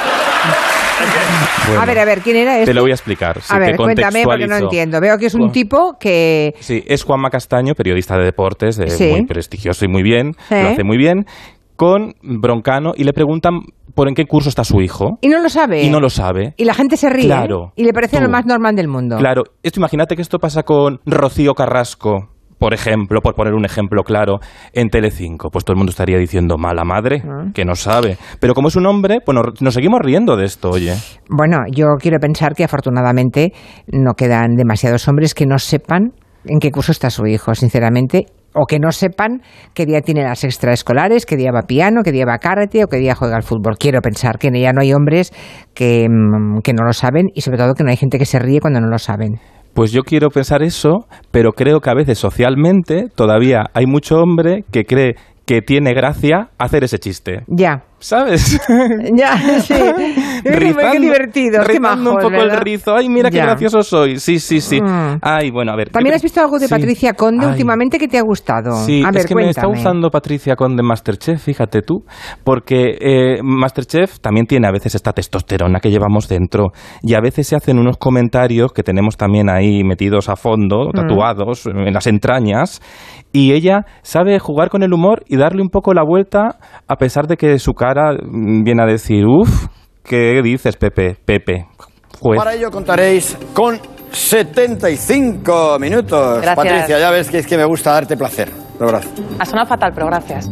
Bueno, 1.68 1.81
a 1.81 1.86
ver, 1.86 2.00
a 2.00 2.06
ver, 2.06 2.19
¿quién 2.22 2.36
era 2.38 2.56
este? 2.60 2.68
Te 2.68 2.74
lo 2.74 2.81
voy 2.81 2.92
a 2.92 2.94
explicar. 2.94 3.42
sí, 3.42 3.54
a 3.54 3.60
ver, 3.60 3.72
te 3.72 3.78
cuéntame 3.78 4.24
porque 4.24 4.48
no 4.48 4.56
contextualizo. 4.56 4.66
entiendo. 4.66 5.01
Veo 5.01 5.18
que 5.18 5.25
es 5.28 5.34
un 5.34 5.42
Juan- 5.42 5.51
tipo 5.51 5.98
que... 6.00 6.56
Sí, 6.60 6.84
es 6.88 7.04
Juanma 7.04 7.30
Castaño, 7.30 7.74
periodista 7.75 8.18
de 8.18 8.25
deportes, 8.25 8.80
eh, 8.80 8.90
Sí. 8.90 9.07
muy 9.12 9.25
prestigioso 9.25 9.86
y 9.86 9.88
muy 9.88 10.04
bien, 10.04 10.36
Sí. 10.50 10.56
lo 10.56 10.69
hace 10.69 10.84
muy 10.84 10.98
bien, 10.98 11.25
con 11.80 12.14
Broncano 12.22 12.92
y 12.94 13.06
le 13.06 13.14
preguntan 13.14 13.62
por 13.96 14.10
en 14.10 14.14
qué 14.16 14.26
curso 14.26 14.50
está 14.50 14.66
su 14.66 14.81
hijo 14.81 15.18
Y 15.22 15.30
no 15.30 15.42
lo 15.42 15.48
sabe. 15.48 15.81
y 15.81 15.90
no 15.90 16.02
lo 16.02 16.10
sabe. 16.10 16.54
Y 16.58 16.66
la 16.66 16.74
gente 16.74 16.98
se 16.98 17.10
ríe. 17.10 17.24
Claro. 17.26 17.72
Y 17.78 17.86
le 17.86 17.94
parece 17.94 18.18
Tú. 18.18 18.24
lo 18.24 18.30
más 18.30 18.46
normal 18.46 18.76
del 18.76 18.90
mundo. 18.90 19.16
Claro, 19.18 19.44
esto 19.64 19.80
imagínate 19.80 20.18
que 20.18 20.22
esto 20.22 20.40
pasa 20.40 20.64
con 20.64 21.00
Rocío 21.06 21.54
Carrasco, 21.54 22.28
por 22.58 22.74
ejemplo, 22.74 23.22
por 23.22 23.34
poner 23.34 23.54
un 23.54 23.64
ejemplo 23.64 24.04
claro, 24.04 24.40
en 24.74 24.90
Telecinco. 24.90 25.50
Pues 25.50 25.64
todo 25.64 25.74
el 25.76 25.78
mundo 25.78 25.92
estaría 25.92 26.18
diciendo 26.18 26.58
mala 26.58 26.84
madre, 26.84 27.24
Ah. 27.26 27.46
que 27.54 27.64
no 27.64 27.76
sabe. 27.76 28.18
Pero 28.42 28.54
como 28.54 28.68
es 28.68 28.76
un 28.76 28.86
hombre, 28.86 29.20
pues 29.26 29.34
nos, 29.34 29.62
nos 29.62 29.74
seguimos 29.74 30.02
riendo 30.02 30.36
de 30.36 30.44
esto, 30.44 30.72
oye. 30.72 30.94
Bueno, 31.30 31.60
yo 31.72 31.86
quiero 31.98 32.20
pensar 32.20 32.56
que 32.56 32.66
afortunadamente 32.66 33.54
no 33.88 34.16
quedan 34.16 34.56
demasiados 34.58 35.08
hombres 35.08 35.34
que 35.34 35.46
no 35.46 35.58
sepan 35.60 36.12
en 36.46 36.60
qué 36.60 36.72
curso 36.72 36.92
está 36.92 37.10
su 37.10 37.26
hijo, 37.28 37.56
sinceramente, 37.56 38.26
o 38.54 38.66
que 38.66 38.80
no 38.80 38.92
sepan 38.92 39.42
qué 39.74 39.86
día 39.86 40.01
tiene 40.01 40.24
las 40.24 40.44
extraescolares, 40.44 41.25
qué 41.25 41.36
día 41.36 41.51
va 41.51 41.63
piano, 41.63 42.01
qué 42.04 42.12
día 42.12 42.25
va 42.25 42.38
karate 42.38 42.84
o 42.84 42.88
qué 42.88 42.98
día 42.98 43.16
juega 43.16 43.36
al 43.36 43.44
fútbol. 43.44 43.78
Quiero 43.78 44.01
pensar 44.01 44.38
que 44.38 44.50
ya 44.60 44.74
no 44.74 44.81
hay 44.81 44.94
hombres 44.94 45.31
que, 45.74 46.07
mm, 46.10 46.62
que 46.62 46.74
no 46.74 46.86
lo 46.86 46.94
saben 46.94 47.28
y 47.34 47.42
sobre 47.42 47.57
todo 47.57 47.74
que 47.74 47.84
no 47.84 47.90
hay 47.90 47.98
gente 47.98 48.18
que 48.18 48.25
se 48.25 48.40
ríe 48.40 48.60
cuando 48.60 48.80
no 48.81 48.88
lo 48.88 48.98
saben. 48.98 49.40
Pues 49.74 49.92
yo 49.92 50.01
quiero 50.01 50.30
pensar 50.30 50.63
eso, 50.63 51.06
pero 51.31 51.51
creo 51.51 51.80
que 51.80 51.90
a 51.90 51.94
veces 51.94 52.18
socialmente 52.18 53.06
todavía 53.13 53.66
hay 53.74 53.86
mucho 53.86 54.18
hombre 54.18 54.63
que 54.72 54.84
cree 54.84 55.16
que 55.45 55.62
tiene 55.62 55.94
gracia 55.94 56.50
hacer 56.57 56.84
ese 56.84 57.00
chiste. 57.00 57.44
Ya. 57.48 57.84
¿Sabes? 58.00 58.60
Ya, 59.13 59.38
sí. 59.62 59.74
qué 60.44 61.00
divertido, 61.00 61.62
qué 61.62 61.74
rizando 61.74 62.12
un 62.12 62.18
poco 62.18 62.30
¿verdad? 62.31 62.56
el 62.56 62.62
rizo. 62.62 62.96
Ay, 62.96 63.10
mira 63.10 63.30
qué 63.30 63.38
Ya. 63.38 63.46
gracioso 63.46 63.81
soy. 63.81 64.19
Sí, 64.19 64.40
sí, 64.40 64.62
sí. 64.62 64.81
Mm. 64.81 65.18
Ay, 65.22 65.51
bueno, 65.51 65.72
a 65.72 65.75
ver. 65.75 65.90
También 65.90 66.16
has 66.16 66.22
visto 66.22 66.40
algo 66.42 66.60
de 66.60 66.68
sí. 66.68 66.74
Patricia 66.74 67.13
Conde 67.13 67.46
Ay. 67.46 67.51
últimamente 67.51 67.98
que 67.98 68.07
te 68.07 68.18
ha 68.18 68.22
gustado. 68.22 68.72
Sí, 68.86 69.04
a 69.04 69.12
ver, 69.12 69.22
es 69.22 69.25
que 69.25 69.36
me 69.36 69.50
está 69.50 69.62
cuéntame. 69.63 69.75
gustando 69.75 70.10
Patricia 70.10 70.56
Conde 70.56 70.84
Masterchef, 70.84 71.42
fíjate 71.44 71.81
tú, 71.81 72.04
porque 72.44 72.98
eh, 73.00 73.40
Masterchef 73.44 74.19
también 74.19 74.45
tiene 74.45 74.68
a 74.68 74.71
veces 74.71 74.95
esta 74.95 75.12
testosterona 75.14 75.80
que 75.80 75.90
llevamos 75.90 76.28
dentro 76.28 76.71
y 77.02 77.16
a 77.16 77.19
veces 77.21 77.47
se 77.47 77.56
hacen 77.56 77.78
unos 77.80 77.97
comentarios 77.97 78.71
que 78.71 78.83
tenemos 78.83 79.18
también 79.18 79.50
ahí 79.50 79.83
metidos 79.83 80.30
a 80.30 80.35
fondo, 80.35 80.92
tatuados 80.94 81.66
en 81.66 81.94
las 81.94 82.07
entrañas, 82.07 82.81
y 83.31 83.52
ella 83.54 83.85
sabe 84.02 84.40
jugar 84.40 84.69
con 84.69 84.83
el 84.83 84.94
humor 84.94 85.23
y 85.28 85.38
darle 85.38 85.62
un 85.62 85.69
poco 85.69 85.94
la 85.94 86.04
vuelta 86.04 86.57
a 86.88 86.95
pesar 86.95 87.28
de 87.28 87.38
que 87.38 87.59
su 87.59 87.73
cara 87.73 87.89
mm, 87.94 88.64
viene 88.64 88.84
a 88.84 88.86
decir, 88.86 89.26
uff, 89.26 89.68
¿qué 90.04 90.42
dices, 90.44 90.76
Pepe? 90.78 91.18
Pepe, 91.24 91.68
juez. 92.19 92.38
Para 92.38 92.54
ello 92.54 92.69
contaréis 92.72 93.38
con 93.54 93.80
75 94.12 95.78
minutos. 95.80 96.42
Gracias. 96.42 96.56
Patricia, 96.56 97.00
ya 97.00 97.12
ves 97.12 97.30
que 97.30 97.40
es 97.40 97.48
que 97.48 97.58
me 97.58 97.66
gusta 97.66 97.92
darte 97.92 98.18
placer. 98.18 98.50
De 98.52 98.86
verdad. 98.86 99.04
Ha 99.40 99.46
sonado 99.46 99.68
fatal, 99.68 99.92
pero 99.94 100.08
gracias. 100.08 100.52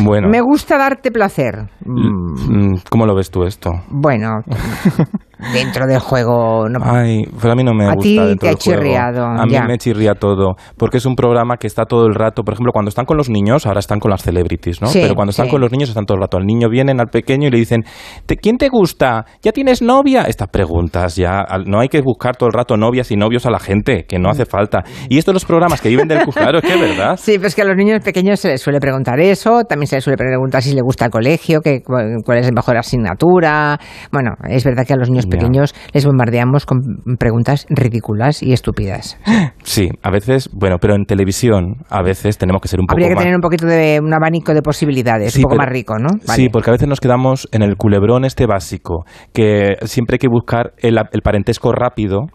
Bueno, 0.00 0.28
Me 0.28 0.40
gusta 0.40 0.78
darte 0.78 1.10
placer. 1.10 1.68
Mm, 1.84 2.76
¿cómo 2.90 3.06
lo 3.06 3.14
ves 3.14 3.30
tú 3.30 3.44
esto? 3.44 3.70
Bueno, 3.88 4.40
dentro 5.52 5.86
del 5.86 5.98
juego. 5.98 6.68
No, 6.68 6.78
Ay, 6.84 7.24
pues 7.30 7.44
a 7.44 7.54
mí 7.54 7.64
no 7.64 7.74
me 7.74 7.86
A 7.86 7.94
gusta 7.94 8.02
ti 8.28 8.36
te 8.38 8.48
ha 8.48 8.54
chirriado, 8.54 9.24
A 9.24 9.44
mí 9.46 9.52
ya. 9.52 9.64
me 9.64 9.76
chirría 9.78 10.14
todo, 10.14 10.54
porque 10.76 10.98
es 10.98 11.06
un 11.06 11.14
programa 11.16 11.56
que 11.56 11.66
está 11.66 11.84
todo 11.84 12.06
el 12.06 12.14
rato, 12.14 12.42
por 12.42 12.54
ejemplo, 12.54 12.72
cuando 12.72 12.88
están 12.88 13.04
con 13.04 13.16
los 13.16 13.28
niños, 13.28 13.66
ahora 13.66 13.80
están 13.80 13.98
con 13.98 14.10
las 14.10 14.22
celebrities, 14.22 14.80
¿no? 14.80 14.88
Sí, 14.88 15.00
Pero 15.02 15.14
cuando 15.14 15.30
están 15.30 15.46
sí. 15.46 15.50
con 15.52 15.60
los 15.60 15.70
niños 15.72 15.88
están 15.88 16.04
todo 16.06 16.16
el 16.16 16.22
rato. 16.22 16.36
Al 16.36 16.44
niño 16.46 16.68
vienen 16.68 17.00
al 17.00 17.08
pequeño 17.08 17.48
y 17.48 17.50
le 17.50 17.58
dicen, 17.58 17.84
"¿Te- 18.26 18.36
¿quién 18.36 18.56
te 18.58 18.68
gusta? 18.68 19.24
¿Ya 19.42 19.52
tienes 19.52 19.82
novia? 19.82 20.22
Estas 20.24 20.48
preguntas 20.48 21.16
ya, 21.16 21.44
no 21.66 21.80
hay 21.80 21.88
que 21.88 22.00
buscar 22.00 22.36
todo 22.36 22.48
el 22.48 22.52
rato 22.54 22.76
novias 22.76 23.10
y 23.10 23.16
novios 23.16 23.46
a 23.46 23.50
la 23.50 23.58
gente, 23.58 24.04
que 24.08 24.18
no 24.18 24.30
hace 24.30 24.44
falta. 24.46 24.82
Y 25.08 25.18
esto 25.18 25.32
los 25.32 25.44
programas 25.44 25.80
que 25.80 25.88
viven 25.88 26.08
del 26.08 26.20
claro, 26.26 26.58
es 26.58 26.64
que 26.64 26.74
es 26.74 26.80
verdad. 26.80 27.16
Sí, 27.16 27.38
pues 27.38 27.54
que 27.54 27.62
a 27.62 27.64
los 27.64 27.76
niños 27.76 28.00
pequeños 28.04 28.40
se 28.40 28.48
les 28.48 28.60
suele 28.60 28.80
preguntar 28.80 29.18
eso, 29.20 29.64
también 29.64 29.86
se 29.86 29.96
les 29.96 30.04
suele 30.04 30.16
preguntar 30.16 30.62
si 30.62 30.72
les 30.74 30.82
gusta 30.82 31.06
el 31.06 31.10
colegio, 31.10 31.60
que, 31.60 31.80
cuál 31.82 32.38
es 32.38 32.46
la 32.46 32.52
mejor 32.52 32.76
asignatura. 32.76 33.78
Bueno, 34.10 34.30
es 34.48 34.64
verdad 34.64 34.84
que 34.86 34.92
a 34.92 34.96
los 34.96 35.08
niños. 35.10 35.26
Pequeños 35.32 35.74
les 35.92 36.04
bombardeamos 36.06 36.66
con 36.66 36.80
preguntas 37.18 37.66
ridículas 37.68 38.42
y 38.42 38.52
estúpidas. 38.52 39.18
Sí, 39.64 39.88
a 40.02 40.10
veces, 40.10 40.50
bueno, 40.52 40.76
pero 40.80 40.94
en 40.94 41.04
televisión 41.04 41.76
a 41.88 42.02
veces 42.02 42.38
tenemos 42.38 42.60
que 42.62 42.68
ser 42.68 42.80
un 42.80 42.86
poco 42.86 42.94
Habría 42.96 43.08
que 43.08 43.14
más... 43.14 43.22
tener 43.24 43.36
un 43.36 43.40
poquito 43.42 43.66
de 43.66 44.00
un 44.02 44.12
abanico 44.12 44.54
de 44.54 44.62
posibilidades, 44.62 45.32
Sí, 45.32 45.38
un 45.40 45.42
poco 45.44 45.54
pero- 45.56 45.62
más 45.66 45.72
rico, 45.72 45.94
¿no? 45.98 46.08
Sí, 46.34 46.48
porque 46.48 46.70
a 46.70 46.72
veces 46.72 46.88
nos 46.88 47.00
quedamos 47.00 47.48
en 47.52 47.62
el 47.62 47.76
culebrón 47.76 48.24
este 48.24 48.46
básico, 48.46 49.04
que 49.32 49.76
siempre 49.82 50.14
hay 50.16 50.18
que 50.18 50.28
buscar 50.28 50.72
el, 50.78 50.98
el 51.12 51.22
parentesco 51.22 51.72
rápido 51.72 52.26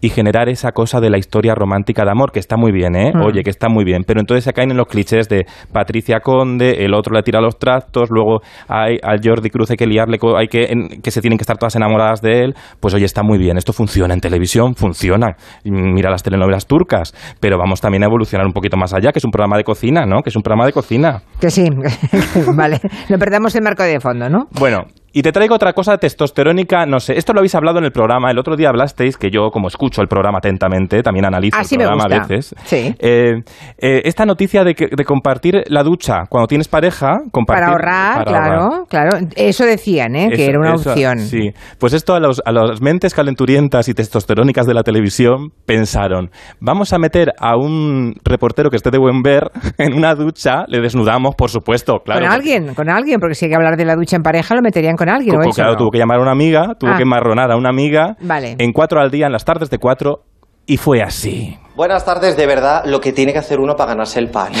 y 0.00 0.08
generar 0.10 0.48
esa 0.48 0.72
cosa 0.72 1.00
de 1.00 1.10
la 1.10 1.18
historia 1.18 1.54
romántica 1.54 2.04
de 2.04 2.10
amor, 2.10 2.32
que 2.32 2.38
está 2.40 2.56
muy 2.56 2.72
bien, 2.72 2.94
¿eh? 2.96 3.12
Mm. 3.14 3.22
Oye, 3.22 3.42
que 3.42 3.50
está 3.50 3.68
muy 3.68 3.84
bien, 3.84 4.02
pero 4.06 4.20
entonces 4.20 4.44
se 4.44 4.52
caen 4.52 4.70
en 4.70 4.76
los 4.76 4.86
clichés 4.86 5.28
de 5.28 5.46
Patricia 5.72 6.20
Conde, 6.20 6.84
el 6.84 6.94
otro 6.94 7.14
le 7.14 7.22
tira 7.22 7.40
los 7.40 7.58
trastos, 7.58 8.10
luego 8.10 8.40
hay, 8.68 8.98
al 9.02 9.20
Jordi 9.22 9.50
Cruz 9.50 9.70
hay 9.70 9.76
que 9.76 9.86
liarle, 9.86 10.18
hay 10.36 10.48
que, 10.48 10.64
en- 10.64 11.00
que 11.02 11.10
se 11.10 11.20
tienen 11.20 11.38
que 11.38 11.42
estar 11.42 11.56
todas 11.58 11.74
enamoradas 11.76 12.20
de 12.20 12.44
él, 12.44 12.54
pues 12.80 12.94
oye, 12.94 13.04
está 13.04 13.22
muy 13.22 13.38
bien, 13.38 13.56
esto 13.56 13.72
funciona 13.72 14.14
en 14.14 14.20
televisión, 14.20 14.74
funciona, 14.74 15.36
mira 15.64 16.10
las 16.10 16.22
telenovelas 16.22 16.66
turcas, 16.66 17.14
pero 17.40 17.58
vamos 17.58 17.80
también 17.80 18.02
a 18.02 18.06
evolucionar 18.06 18.46
un 18.46 18.52
poquito 18.52 18.76
más 18.76 18.92
allá, 18.94 19.12
que 19.12 19.18
es 19.18 19.24
un 19.24 19.30
programa 19.30 19.56
de 19.56 19.64
cocina, 19.64 20.04
¿no? 20.06 20.22
Que 20.22 20.30
es 20.30 20.36
un 20.36 20.42
programa 20.42 20.66
de 20.66 20.72
cocina. 20.72 21.22
Que 21.40 21.50
sí, 21.50 21.68
vale. 22.54 22.80
No 23.08 23.18
perdamos 23.18 23.54
el 23.54 23.62
marco 23.62 23.82
de 23.82 24.00
fondo, 24.00 24.28
¿no? 24.28 24.46
Bueno, 24.58 24.84
y 25.14 25.22
te 25.22 25.32
traigo 25.32 25.54
otra 25.54 25.72
cosa 25.72 25.96
testosterónica, 25.96 26.84
no 26.86 26.98
sé, 26.98 27.14
esto 27.16 27.32
lo 27.32 27.38
habéis 27.38 27.54
hablado 27.54 27.78
en 27.78 27.84
el 27.84 27.92
programa, 27.92 28.30
el 28.30 28.38
otro 28.38 28.56
día 28.56 28.68
hablasteis, 28.68 29.16
que 29.16 29.30
yo 29.30 29.50
como 29.50 29.68
escucho 29.68 30.02
el 30.02 30.08
programa 30.08 30.38
atentamente, 30.38 31.02
también 31.02 31.24
analizo 31.24 31.56
Así 31.56 31.76
el 31.76 31.78
me 31.80 31.84
programa 31.86 32.04
a 32.16 32.18
veces. 32.28 32.54
Sí. 32.64 32.94
Eh, 32.98 33.34
eh, 33.78 34.02
esta 34.04 34.26
noticia 34.26 34.64
de, 34.64 34.74
que- 34.74 34.88
de 34.94 35.04
compartir 35.04 35.62
la 35.68 35.82
ducha 35.84 36.24
cuando 36.28 36.46
tienes 36.48 36.68
pareja, 36.68 37.18
compartir... 37.30 37.62
Para 37.64 37.72
ahorrar, 37.72 38.24
para 38.24 38.30
claro, 38.40 38.62
ahorrar. 38.62 38.86
claro. 38.88 39.10
Eso 39.36 39.64
decían, 39.64 40.16
¿eh? 40.16 40.30
que 40.34 40.46
era 40.46 40.58
una 40.58 40.74
eso- 40.74 40.90
opción. 40.90 41.20
Sí, 41.20 41.50
pues 41.78 41.92
esto 41.92 42.14
a, 42.14 42.20
los, 42.20 42.42
a 42.44 42.50
las 42.52 42.82
mentes 42.82 43.14
calenturientas 43.14 43.88
y 43.88 43.94
testosterónicas 43.94 44.66
de 44.66 44.74
la 44.74 44.82
televisión 44.82 45.50
pensaron, 45.64 46.30
vamos 46.60 46.92
a 46.92 46.98
meter 46.98 47.32
a 47.38 47.56
un 47.56 48.14
reportero 48.24 48.68
que 48.70 48.76
esté 48.76 48.90
de 48.90 48.98
buen 48.98 49.22
ver 49.22 49.50
en 49.78 49.94
una 49.94 50.14
ducha, 50.14 50.64
le 50.66 50.80
desnudamos, 50.80 51.34
por 51.36 51.50
supuesto, 51.50 52.00
claro. 52.04 52.22
con 52.22 52.30
alguien, 52.32 52.74
con 52.74 52.90
alguien, 52.90 53.20
porque 53.20 53.34
si 53.34 53.44
hay 53.44 53.50
que 53.50 53.56
hablar 53.56 53.76
de 53.76 53.84
la 53.84 53.94
ducha 53.94 54.16
en 54.16 54.22
pareja, 54.22 54.54
lo 54.54 54.62
meterían 54.62 54.96
con 54.96 55.03
alguien. 55.08 55.34
¿o 55.34 55.38
Como, 55.38 55.50
eso 55.50 55.56
claro, 55.56 55.72
no? 55.72 55.76
tuvo 55.78 55.90
que 55.90 55.98
llamar 55.98 56.18
a 56.18 56.22
una 56.22 56.32
amiga, 56.32 56.74
tuvo 56.78 56.90
Ah. 56.92 56.96
que 56.98 57.04
marronar 57.04 57.50
a 57.52 57.56
una 57.56 57.68
amiga 57.70 58.16
Vale. 58.20 58.56
en 58.58 58.72
cuatro 58.72 59.00
al 59.00 59.10
día, 59.10 59.26
en 59.26 59.32
las 59.32 59.44
tardes 59.44 59.70
de 59.70 59.78
cuatro, 59.78 60.22
y 60.66 60.76
fue 60.76 61.02
así. 61.02 61.58
Buenas 61.76 62.04
tardes, 62.04 62.36
de 62.36 62.46
verdad, 62.46 62.84
lo 62.86 63.00
que 63.00 63.12
tiene 63.12 63.32
que 63.32 63.38
hacer 63.38 63.58
uno 63.60 63.74
para 63.76 63.90
ganarse 63.92 64.18
el 64.18 64.30
pan. 64.30 64.52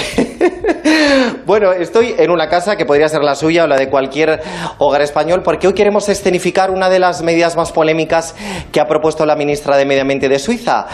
Bueno, 1.46 1.72
estoy 1.72 2.14
en 2.18 2.30
una 2.30 2.48
casa 2.48 2.76
que 2.76 2.84
podría 2.84 3.08
ser 3.08 3.22
la 3.22 3.34
suya 3.34 3.64
o 3.64 3.66
la 3.66 3.76
de 3.76 3.88
cualquier 3.88 4.40
hogar 4.78 5.02
español, 5.02 5.42
porque 5.42 5.66
hoy 5.66 5.74
queremos 5.74 6.08
escenificar 6.08 6.70
una 6.70 6.88
de 6.88 6.98
las 6.98 7.22
medidas 7.22 7.56
más 7.56 7.72
polémicas 7.72 8.34
que 8.72 8.80
ha 8.80 8.86
propuesto 8.86 9.24
la 9.26 9.36
ministra 9.36 9.76
de 9.76 9.86
Medio 9.86 10.02
Ambiente 10.02 10.28
de 10.28 10.38
Suiza 10.38 10.86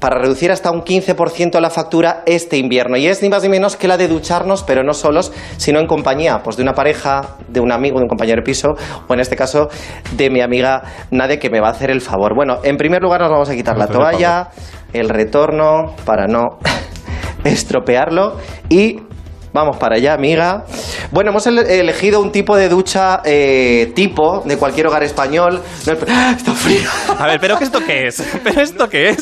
para 0.00 0.18
reducir 0.18 0.50
hasta 0.50 0.70
un 0.70 0.80
15% 0.82 1.60
la 1.60 1.70
factura 1.70 2.22
este 2.26 2.56
invierno. 2.56 2.96
Y 2.96 3.06
es 3.06 3.22
ni 3.22 3.28
más 3.28 3.42
ni 3.42 3.50
menos 3.50 3.76
que 3.76 3.86
la 3.86 3.98
de 3.98 4.08
ducharnos, 4.08 4.62
pero 4.64 4.82
no 4.82 4.94
solos, 4.94 5.30
sino 5.58 5.78
en 5.78 5.86
compañía, 5.86 6.40
pues 6.42 6.56
de 6.56 6.62
una 6.62 6.72
pareja, 6.72 7.36
de 7.48 7.60
un 7.60 7.70
amigo, 7.70 7.98
de 7.98 8.04
un 8.04 8.08
compañero 8.08 8.40
de 8.40 8.44
piso, 8.44 8.68
o 9.06 9.14
en 9.14 9.20
este 9.20 9.36
caso 9.36 9.68
de 10.12 10.30
mi 10.30 10.40
amiga 10.40 10.82
Nade, 11.10 11.38
que 11.38 11.50
me 11.50 11.60
va 11.60 11.68
a 11.68 11.72
hacer 11.72 11.90
el 11.90 12.00
favor. 12.00 12.34
Bueno, 12.34 12.60
en 12.64 12.78
primer 12.78 13.02
lugar 13.02 13.20
nos 13.20 13.30
vamos 13.30 13.50
a 13.50 13.54
quitar 13.54 13.76
la 13.76 13.86
toalla, 13.86 14.48
el 14.94 15.10
retorno 15.10 15.94
para 16.06 16.26
no 16.26 16.58
estropearlo 17.44 18.38
y 18.70 19.09
vamos 19.52 19.76
para 19.76 19.96
allá, 19.96 20.14
amiga. 20.14 20.64
Bueno, 21.10 21.30
hemos 21.30 21.46
ele- 21.46 21.80
elegido 21.80 22.20
un 22.20 22.32
tipo 22.32 22.56
de 22.56 22.68
ducha 22.68 23.20
eh, 23.24 23.92
tipo 23.94 24.42
de 24.44 24.56
cualquier 24.56 24.86
hogar 24.86 25.02
español. 25.02 25.60
No, 25.86 25.92
¡Ah! 26.08 26.34
está 26.36 26.52
frío. 26.52 26.88
A 27.18 27.26
ver, 27.26 27.40
¿pero 27.40 27.58
qué 27.58 27.64
esto 27.64 27.80
qué 27.86 28.06
es? 28.06 28.40
¿Pero 28.44 28.60
esto 28.60 28.88
qué 28.88 29.10
es? 29.10 29.18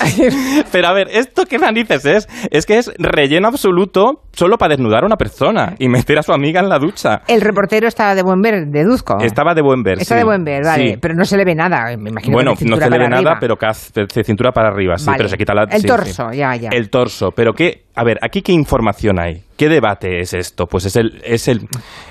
Pero 0.71 0.89
a 0.89 0.93
ver, 0.93 1.09
¿esto 1.11 1.45
qué 1.47 1.59
narices 1.59 2.05
es? 2.05 2.29
Es 2.51 2.67
que 2.67 2.79
es 2.79 2.91
relleno 2.99 3.49
absoluto 3.49 4.23
solo 4.33 4.57
para 4.59 4.71
desnudar 4.77 5.03
a 5.03 5.07
una 5.07 5.17
persona 5.17 5.75
y 5.79 5.89
meter 5.89 6.19
a 6.19 6.23
su 6.23 6.33
amiga 6.33 6.61
en 6.61 6.69
la 6.69 6.79
ducha. 6.79 7.23
El 7.27 7.41
reportero 7.41 7.89
estaba 7.89 8.15
de 8.15 8.23
buen 8.23 8.41
ver, 8.41 8.67
deduzco. 8.69 9.19
Estaba 9.21 9.55
de 9.55 9.63
buen 9.63 9.83
ver, 9.83 9.99
Está 10.01 10.15
sí. 10.15 10.19
de 10.19 10.25
buen 10.25 10.45
ver, 10.45 10.63
vale. 10.65 10.91
Sí. 10.93 10.97
Pero 11.01 11.15
no 11.15 11.25
se 11.25 11.37
le 11.37 11.45
ve 11.45 11.55
nada, 11.55 11.97
me 11.97 12.11
imagino. 12.11 12.35
Bueno, 12.35 12.51
no 12.53 12.77
se 12.77 12.91
le 12.91 12.99
ve 12.99 13.09
nada, 13.09 13.17
arriba. 13.17 13.37
pero 13.41 13.57
caz- 13.57 13.93
de 13.93 14.25
cintura 14.25 14.53
para 14.53 14.69
arriba, 14.69 14.97
sí, 14.97 15.07
Vale. 15.07 15.17
pero 15.19 15.29
se 15.29 15.37
quita 15.37 15.55
la... 15.55 15.65
El 15.65 15.81
sí, 15.81 15.87
torso, 15.87 16.29
sí. 16.31 16.37
ya, 16.39 16.55
ya. 16.57 16.69
El 16.73 16.89
torso, 16.91 17.31
pero 17.35 17.53
qué... 17.53 17.87
A 17.99 18.05
ver, 18.05 18.17
¿aquí 18.23 18.43
qué 18.43 18.53
información 18.53 19.19
hay? 19.19 19.43
¿Qué 19.57 19.69
debate 19.69 20.21
es 20.21 20.33
esto? 20.33 20.67
Pues 20.67 20.87
es 20.87 20.95
el, 20.95 21.21
es 21.25 21.49
el, 21.49 21.63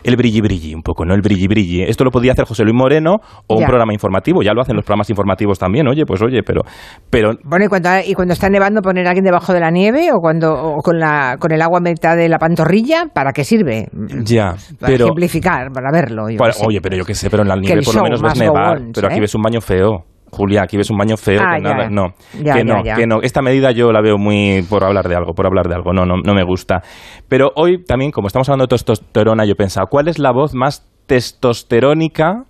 el 0.03 0.17
brilli 0.17 0.41
brilli, 0.41 0.75
un 0.75 0.81
poco, 0.81 1.05
¿no? 1.05 1.13
El 1.15 1.21
brilli 1.21 1.47
brilli. 1.47 1.81
Esto 1.83 2.03
lo 2.03 2.11
podía 2.11 2.33
hacer 2.33 2.43
José 2.43 2.63
Luis 2.63 2.75
Moreno 2.75 3.15
o 3.47 3.55
un 3.55 3.63
programa 3.63 3.93
informativo. 3.93 4.41
Ya 4.43 4.51
lo 4.51 4.59
hacen 4.61 4.75
los 4.75 4.83
programas 4.83 5.09
informativos 5.09 5.57
también, 5.57 5.87
oye, 5.87 6.03
pues 6.05 6.21
oye, 6.21 6.41
pero... 6.45 6.63
pero 7.09 7.31
Bueno, 7.45 7.63
y 7.63 7.67
cuando, 7.69 7.89
y 8.05 8.13
cuando 8.15 8.33
está 8.33 8.49
nevando, 8.49 8.81
poner 8.81 9.05
a 9.07 9.11
alguien 9.11 9.23
debajo 9.23 9.53
de 9.53 9.61
la 9.61 9.71
nieve 9.71 10.09
o 10.11 10.19
cuando 10.19 10.51
o 10.53 10.75
con, 10.83 10.99
la, 10.99 11.37
con 11.39 11.53
el 11.53 11.61
agua 11.61 11.77
a 11.77 11.81
mitad 11.81 12.17
de 12.17 12.27
la 12.27 12.37
pantorrilla, 12.37 13.05
¿para 13.13 13.31
qué 13.31 13.45
sirve? 13.45 13.87
ya, 14.25 14.55
Para 14.81 14.91
pero... 14.91 15.05
ejemplificar, 15.05 15.71
para 15.71 15.89
verlo. 15.89 16.29
yo 16.29 16.37
Para- 16.37 16.51
oye, 16.65 16.81
pero 16.81 16.97
yo 16.97 17.05
qué 17.05 17.15
sé, 17.15 17.29
pero 17.29 17.43
en 17.43 17.47
la 17.47 17.55
nieve 17.55 17.81
por 17.85 17.95
lo 17.95 18.03
menos 18.03 18.21
ves 18.21 18.37
nevar. 18.37 18.81
pero 18.93 19.07
aquí 19.07 19.19
¿eh? 19.19 19.21
ves 19.21 19.35
un 19.35 19.41
baño 19.41 19.61
feo. 19.61 20.03
Julia, 20.31 20.63
aquí 20.63 20.77
ves 20.77 20.89
un 20.89 20.97
baño 20.97 21.17
feo. 21.17 21.41
Ah, 21.41 21.55
que 21.57 21.63
ya. 21.63 21.73
nada, 21.73 21.89
no, 21.89 22.13
Ya, 22.43 22.53
que 22.55 22.63
no, 22.63 22.83
que 22.83 23.07
no. 23.07 23.21
Esta 23.21 23.41
medida 23.41 23.71
yo 23.71 23.91
la 23.91 24.01
veo 24.01 24.17
muy 24.17 24.61
por 24.69 24.83
hablar 24.83 25.07
de 25.07 25.15
algo, 25.15 25.33
por 25.33 25.45
hablar 25.45 25.67
de 25.67 25.75
algo. 25.75 25.93
No, 25.93 26.05
no, 26.05 26.15
no 26.23 26.33
me 26.33 26.43
gusta. 26.43 26.81
Pero 27.27 27.51
hoy 27.55 27.83
también, 27.83 28.11
como 28.11 28.27
estamos 28.27 28.47
hablando 28.49 28.65
de 28.65 28.69
testosterona, 28.69 29.45
yo 29.45 29.53
he 29.53 29.55
pensado, 29.55 29.87
¿cuál 29.87 30.07
es 30.07 30.19
la 30.19 30.31
voz 30.31 30.53
más 30.53 30.87
testosterónica 31.05 32.43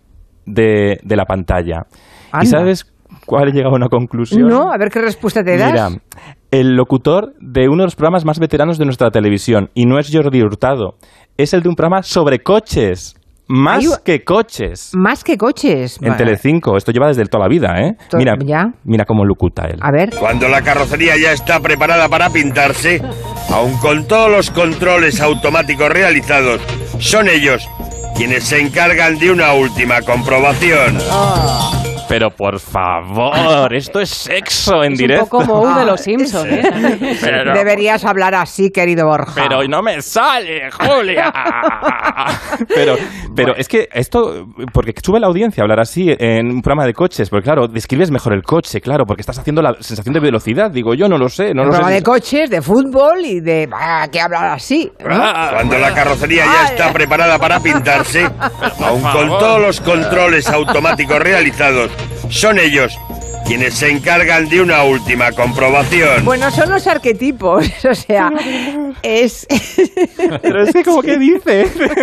de, 0.46 1.00
de 1.04 1.16
la 1.16 1.26
pantalla? 1.26 1.86
Anda. 2.32 2.44
¿Y 2.44 2.48
sabes 2.48 2.94
cuál 3.26 3.50
he 3.50 3.52
llegado 3.52 3.74
a 3.74 3.78
una 3.78 3.90
conclusión? 3.90 4.48
No, 4.48 4.72
a 4.72 4.78
ver 4.78 4.90
qué 4.90 5.02
respuesta 5.02 5.44
te 5.44 5.58
das. 5.58 5.72
Mira, 5.72 5.90
el 6.52 6.76
locutor 6.76 7.34
de 7.40 7.68
uno 7.68 7.84
de 7.84 7.88
los 7.88 7.96
programas 7.96 8.26
más 8.26 8.40
veteranos 8.40 8.78
de 8.78 8.86
nuestra 8.86 9.12
televisión, 9.12 9.70
y 9.74 9.86
no 9.86 10.00
es 10.00 10.10
Jordi 10.12 10.42
Hurtado, 10.42 10.96
es 11.38 11.54
el 11.54 11.62
de 11.62 11.70
un 11.70 11.76
programa 11.76 12.04
sobre 12.04 12.40
coches. 12.40 13.17
Más 13.50 13.80
Hay 13.86 13.90
que 14.04 14.24
coches. 14.24 14.92
Más 14.94 15.24
que 15.24 15.38
coches. 15.38 15.98
En 16.02 16.18
Telecinco, 16.18 16.76
esto 16.76 16.92
lleva 16.92 17.08
desde 17.08 17.26
toda 17.26 17.46
la 17.46 17.48
vida, 17.50 17.76
¿eh? 17.80 17.96
To- 18.10 18.18
Mira, 18.18 18.36
ya. 18.44 18.74
mira 18.84 19.06
cómo 19.06 19.24
locuta 19.24 19.66
él. 19.68 19.80
A 19.82 19.92
ver. 19.92 20.10
Cuando 20.20 20.48
la 20.50 20.62
carrocería 20.62 21.16
ya 21.18 21.32
está 21.32 21.60
preparada 21.62 22.10
para 22.10 22.30
pintarse, 22.30 23.02
aun 23.50 23.78
con 23.78 24.06
todos 24.06 24.30
los 24.30 24.52
controles 24.52 25.22
automáticos 25.22 25.90
realizados, 25.90 26.60
son 27.00 27.30
ellos 27.30 27.68
quienes 28.18 28.44
se 28.44 28.60
encargan 28.60 29.18
de 29.20 29.32
una 29.32 29.54
última 29.54 30.02
comprobación. 30.02 30.98
Pero 32.10 32.30
por 32.30 32.60
favor, 32.60 33.74
esto 33.76 34.00
es 34.00 34.10
sexo 34.10 34.84
en 34.84 34.94
Es 34.94 35.00
directo. 35.00 35.24
un 35.26 35.30
poco 35.30 35.46
Moe 35.46 35.74
de 35.76 35.82
Ah, 35.82 35.86
los 35.86 36.02
Simpsons, 36.02 36.50
¿eh? 36.52 37.18
Pero- 37.22 37.54
Deberías 37.54 38.06
hablar 38.06 38.34
así, 38.36 38.72
querido 38.72 39.06
Borja. 39.08 39.34
Pero 39.36 39.64
no 39.68 39.82
me 39.82 40.02
sale, 40.02 40.70
Julia. 40.72 41.32
pero, 42.74 42.96
pero 43.36 43.56
es 43.56 43.68
que 43.68 43.88
esto, 43.92 44.48
porque 44.74 44.94
sube 45.04 45.20
la 45.20 45.28
audiencia 45.28 45.62
hablar 45.64 45.80
así 45.80 46.08
en 46.18 46.48
un 46.48 46.62
programa 46.62 46.86
de 46.86 46.94
coches, 46.94 47.30
porque 47.30 47.44
claro, 47.44 47.68
describes 47.68 48.10
mejor 48.12 48.34
el 48.34 48.44
coche, 48.44 48.80
claro, 48.82 49.06
porque 49.06 49.22
estás 49.22 49.38
haciendo 49.40 49.62
la 49.62 49.74
sensación 49.80 50.14
de 50.14 50.20
velocidad. 50.20 50.72
Digo, 50.72 50.94
yo 50.94 51.08
no 51.08 51.18
lo 51.18 51.30
sé, 51.30 51.54
no 51.54 51.64
Un 51.64 51.68
lo 51.68 51.74
sé. 51.74 51.80
programa 51.80 51.90
si- 51.90 51.96
de 51.96 52.04
coches, 52.04 52.50
de 52.50 52.62
fútbol 52.62 53.26
y 53.26 53.40
de... 53.42 53.68
Ah, 53.74 54.08
que 54.12 54.20
hablar 54.22 54.46
así. 54.54 54.92
¿no? 55.00 55.08
Ah, 55.14 55.52
Cuando 55.56 55.78
la 55.78 55.94
carrocería 55.94 56.46
ya 56.46 56.66
está 56.70 56.92
preparada 56.94 57.38
para 57.38 57.60
pintarse, 57.60 58.24
aun 58.80 59.02
con 59.02 59.28
todos 59.40 59.62
los 59.62 59.82
controles 59.82 60.50
automáticos 60.50 61.20
realizados, 61.20 61.92
son 62.30 62.60
ellos 62.60 62.98
quienes 63.46 63.76
se 63.76 63.90
encargan 63.90 64.50
de 64.50 64.62
una 64.62 64.84
última 64.84 65.32
comprobación. 65.32 66.26
Bueno, 66.26 66.52
son 66.52 66.70
los 66.70 66.86
arquetipos, 66.86 67.66
o 67.90 67.96
sea, 67.96 68.32
es... 69.04 69.48
Pero 70.42 70.64
es 70.64 70.74
que 70.74 70.84
como 70.84 71.02
que 71.02 71.18
dice. 71.18 71.66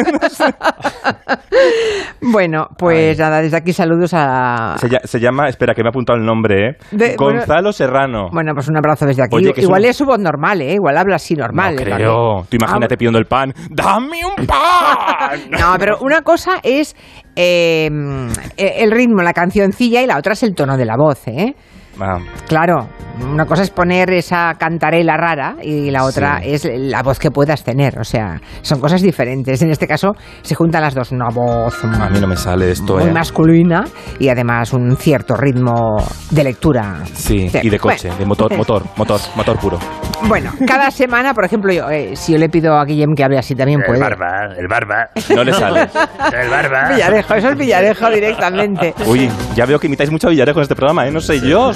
bueno, 2.21 2.67
pues 2.79 3.19
nada, 3.19 3.41
desde 3.43 3.57
aquí 3.57 3.73
saludos 3.73 4.13
a... 4.15 4.77
se, 4.79 4.89
lla- 4.89 5.05
se 5.05 5.21
llama, 5.21 5.49
espera, 5.49 5.75
que 5.75 5.83
me 5.83 5.89
ha 5.89 5.91
apuntado 5.91 6.19
el 6.19 6.25
nombre, 6.25 6.71
¿eh? 6.71 6.77
De- 6.91 7.17
Gonzalo 7.17 7.73
Serrano. 7.73 8.29
Bueno, 8.33 8.53
pues 8.55 8.69
un 8.69 8.77
abrazo 8.77 9.07
desde 9.07 9.23
aquí. 9.23 9.37
Oye, 9.37 9.53
que 9.53 9.61
es 9.61 9.65
Igual 9.67 9.83
un- 9.83 9.89
es 9.89 9.97
su 9.97 10.05
voz 10.05 10.19
normal, 10.19 10.61
¿eh? 10.63 10.75
Igual 10.75 10.97
habla 10.99 11.17
así 11.17 11.35
normal. 11.35 11.77
no 11.77 11.83
¿eh? 11.83 11.85
creo. 11.85 12.47
Tú 12.49 12.57
imagínate 12.57 12.95
Ah, 12.95 12.97
pidiendo 12.99 13.19
el 13.19 13.27
pan. 13.27 13.53
¡Dame 13.71 14.21
un 14.25 14.47
pan! 14.47 15.41
No, 15.51 15.75
pero 15.79 15.99
una 16.01 16.23
cosa 16.23 16.59
es 16.63 16.95
eh, 17.37 17.89
el 18.57 18.91
ritmo, 18.91 19.23
la 19.23 19.33
cancioncilla 19.33 20.03
y 20.03 20.07
la 20.07 20.19
otra 20.19 20.33
es 20.35 20.43
el 20.43 20.55
tono 20.55 20.77
de 20.77 20.85
la 20.85 20.97
voz, 20.97 21.27
¿eh? 21.29 21.55
Ah, 22.01 22.19
Claro, 22.49 22.89
una 23.23 23.47
cosa 23.47 23.63
es 23.63 23.71
poner 23.71 24.11
esa 24.11 24.55
cantarela 24.59 25.17
rara 25.17 25.57
y 25.63 25.91
la 25.91 26.05
otra 26.05 26.41
Sí. 26.43 26.51
es 26.53 26.69
la 26.75 27.03
voz 27.03 27.19
que 27.19 27.31
puedas 27.31 27.63
tener. 27.65 27.99
O 27.99 28.05
sea, 28.05 28.41
son 28.63 28.81
cosas 28.81 29.01
diferentes. 29.03 29.63
En 29.63 29.71
este 29.71 29.87
caso 29.87 30.13
se 30.43 30.55
juntan 30.55 30.83
las 30.83 30.95
dos. 30.95 31.13
Una 31.13 31.29
voz 31.31 31.83
a 31.85 32.09
mí 32.11 32.19
no 32.21 32.27
me 32.27 32.37
sale 32.37 32.71
esto, 32.71 32.97
muy 32.99 33.09
¿eh? 33.09 33.13
masculina 33.13 33.85
y 34.19 34.29
además 34.29 34.73
un 34.73 34.97
cierto 34.97 35.37
ritmo 35.37 35.97
de 36.31 36.45
lectura. 36.45 37.01
Sí, 37.13 37.49
y 37.63 37.71
de 37.71 37.79
coche, 37.79 38.09
Bueno. 38.09 38.19
de 38.19 38.27
motor, 38.27 38.57
motor, 38.57 38.83
motor, 38.97 39.21
motor 39.37 39.59
puro. 39.59 39.79
Bueno, 40.27 40.53
cada 40.67 40.91
semana, 40.91 41.35
por 41.35 41.45
ejemplo, 41.45 41.73
yo, 41.73 41.91
eh, 41.91 42.17
si 42.17 42.33
yo 42.33 42.39
le 42.39 42.49
pido 42.49 42.75
a 42.79 42.85
Guillem 42.85 43.15
que 43.15 43.25
hable 43.25 43.39
así, 43.39 43.55
también 43.55 43.81
El 43.81 43.87
puede. 43.87 44.01
barba, 44.01 44.55
el 44.57 44.67
barba. 44.69 45.11
No 45.35 45.45
le 45.45 45.53
sale. 45.53 45.81
El 46.43 46.49
barba. 46.51 46.89
Villarejo, 46.95 47.35
eso 47.35 47.49
es 47.51 47.59
Villarejo 47.59 48.11
directamente. 48.11 48.95
Uy, 49.07 49.29
ya 49.55 49.67
veo 49.67 49.79
que 49.79 49.87
imitáis 49.87 50.11
mucho 50.11 50.29
a 50.29 50.31
Villarejo 50.31 50.61
en 50.61 50.63
este 50.63 50.75
programa, 50.75 51.07
¿eh? 51.07 51.11
No 51.11 51.21
sé 51.21 51.41
yo. 51.41 51.73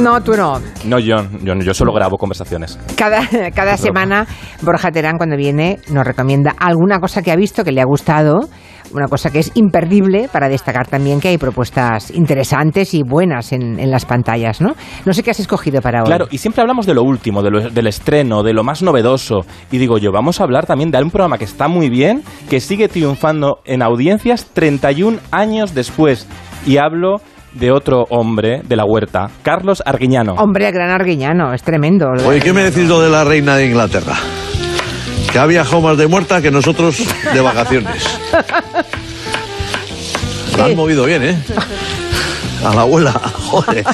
No, 0.00 0.20
tú 0.22 0.32
no. 0.36 0.60
No, 0.84 0.98
yo, 0.98 1.16
yo, 1.42 1.54
yo 1.54 1.74
solo 1.74 1.92
grabo 1.92 2.16
conversaciones. 2.16 2.78
Cada, 2.96 3.26
cada 3.54 3.76
semana 3.76 4.26
Borja 4.62 4.90
Terán 4.90 5.16
cuando 5.18 5.36
viene 5.36 5.78
nos 5.90 6.06
recomienda 6.06 6.54
alguna 6.58 6.98
cosa 7.00 7.22
que 7.22 7.32
ha 7.32 7.36
visto 7.36 7.64
que 7.64 7.72
le 7.72 7.80
ha 7.80 7.84
gustado, 7.84 8.48
una 8.92 9.06
cosa 9.06 9.30
que 9.30 9.38
es 9.40 9.50
imperdible 9.54 10.28
para 10.32 10.48
destacar 10.48 10.86
también 10.86 11.20
que 11.20 11.28
hay 11.28 11.36
propuestas 11.38 12.10
interesantes 12.10 12.94
y 12.94 13.02
buenas 13.02 13.52
en, 13.52 13.78
en 13.78 13.90
las 13.90 14.06
pantallas, 14.06 14.60
¿no? 14.62 14.74
No 15.04 15.12
sé 15.12 15.22
qué 15.22 15.30
has 15.30 15.40
escogido 15.40 15.82
para 15.82 16.00
hoy. 16.00 16.06
Claro, 16.06 16.26
y 16.30 16.38
siempre 16.38 16.62
hablamos 16.62 16.86
de 16.86 16.94
lo 16.94 17.02
último, 17.02 17.42
de 17.42 17.50
lo- 17.50 17.68
del 17.70 17.86
estreno, 17.86 18.42
de 18.42 18.54
lo 18.54 18.64
más 18.64 18.82
novedoso. 18.82 19.40
Y 19.70 19.76
digo 19.78 19.98
yo, 19.98 20.10
vamos 20.10 20.40
a 20.40 20.44
hablar 20.44 20.64
también 20.66 20.90
de 20.90 20.98
un 21.02 21.10
programa 21.10 21.36
que 21.38 21.44
está 21.44 21.68
muy 21.68 21.90
bien, 21.90 22.22
que 22.48 22.60
sigue 22.60 22.88
triunfando 22.88 23.58
en 23.66 23.82
audiencias 23.82 24.46
31 24.54 25.18
años 25.30 25.74
después. 25.74 26.26
Y 26.66 26.78
hablo 26.78 27.20
de 27.52 27.70
otro 27.72 28.04
hombre 28.10 28.62
de 28.64 28.76
la 28.76 28.84
huerta, 28.84 29.28
Carlos 29.42 29.82
Arguiñano. 29.84 30.34
Hombre, 30.34 30.66
el 30.68 30.72
gran 30.72 30.90
Arguiñano, 30.90 31.52
es 31.54 31.62
tremendo. 31.62 32.06
Oye, 32.26 32.40
¿qué 32.40 32.52
me 32.52 32.62
decís 32.62 32.88
lo 32.88 33.00
de 33.00 33.10
la 33.10 33.24
reina 33.24 33.56
de 33.56 33.66
Inglaterra? 33.66 34.14
Que 35.32 35.38
ha 35.38 35.46
viajado 35.46 35.82
más 35.82 35.98
de 35.98 36.06
muerta 36.06 36.40
que 36.40 36.50
nosotros 36.50 37.02
de 37.32 37.40
vacaciones. 37.40 38.18
La 40.56 40.64
han 40.66 40.76
movido 40.76 41.04
bien, 41.04 41.22
¿eh? 41.22 41.38
A 42.64 42.74
la 42.74 42.80
abuela, 42.82 43.12
joder. 43.12 43.84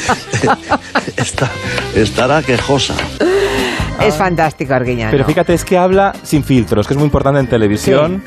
Está- 1.17 1.51
estará 1.95 2.43
quejosa. 2.43 2.95
Es 4.01 4.17
fantástico 4.17 4.75
Arguiñano. 4.75 5.11
Pero 5.11 5.25
fíjate, 5.25 5.55
es 5.55 5.65
que 5.65 5.77
habla 5.77 6.13
sin 6.23 6.43
filtros, 6.45 6.87
que 6.87 6.95
es 6.95 6.99
muy 6.99 7.05
importante 7.07 7.41
en 7.41 7.47
televisión. 7.47 8.23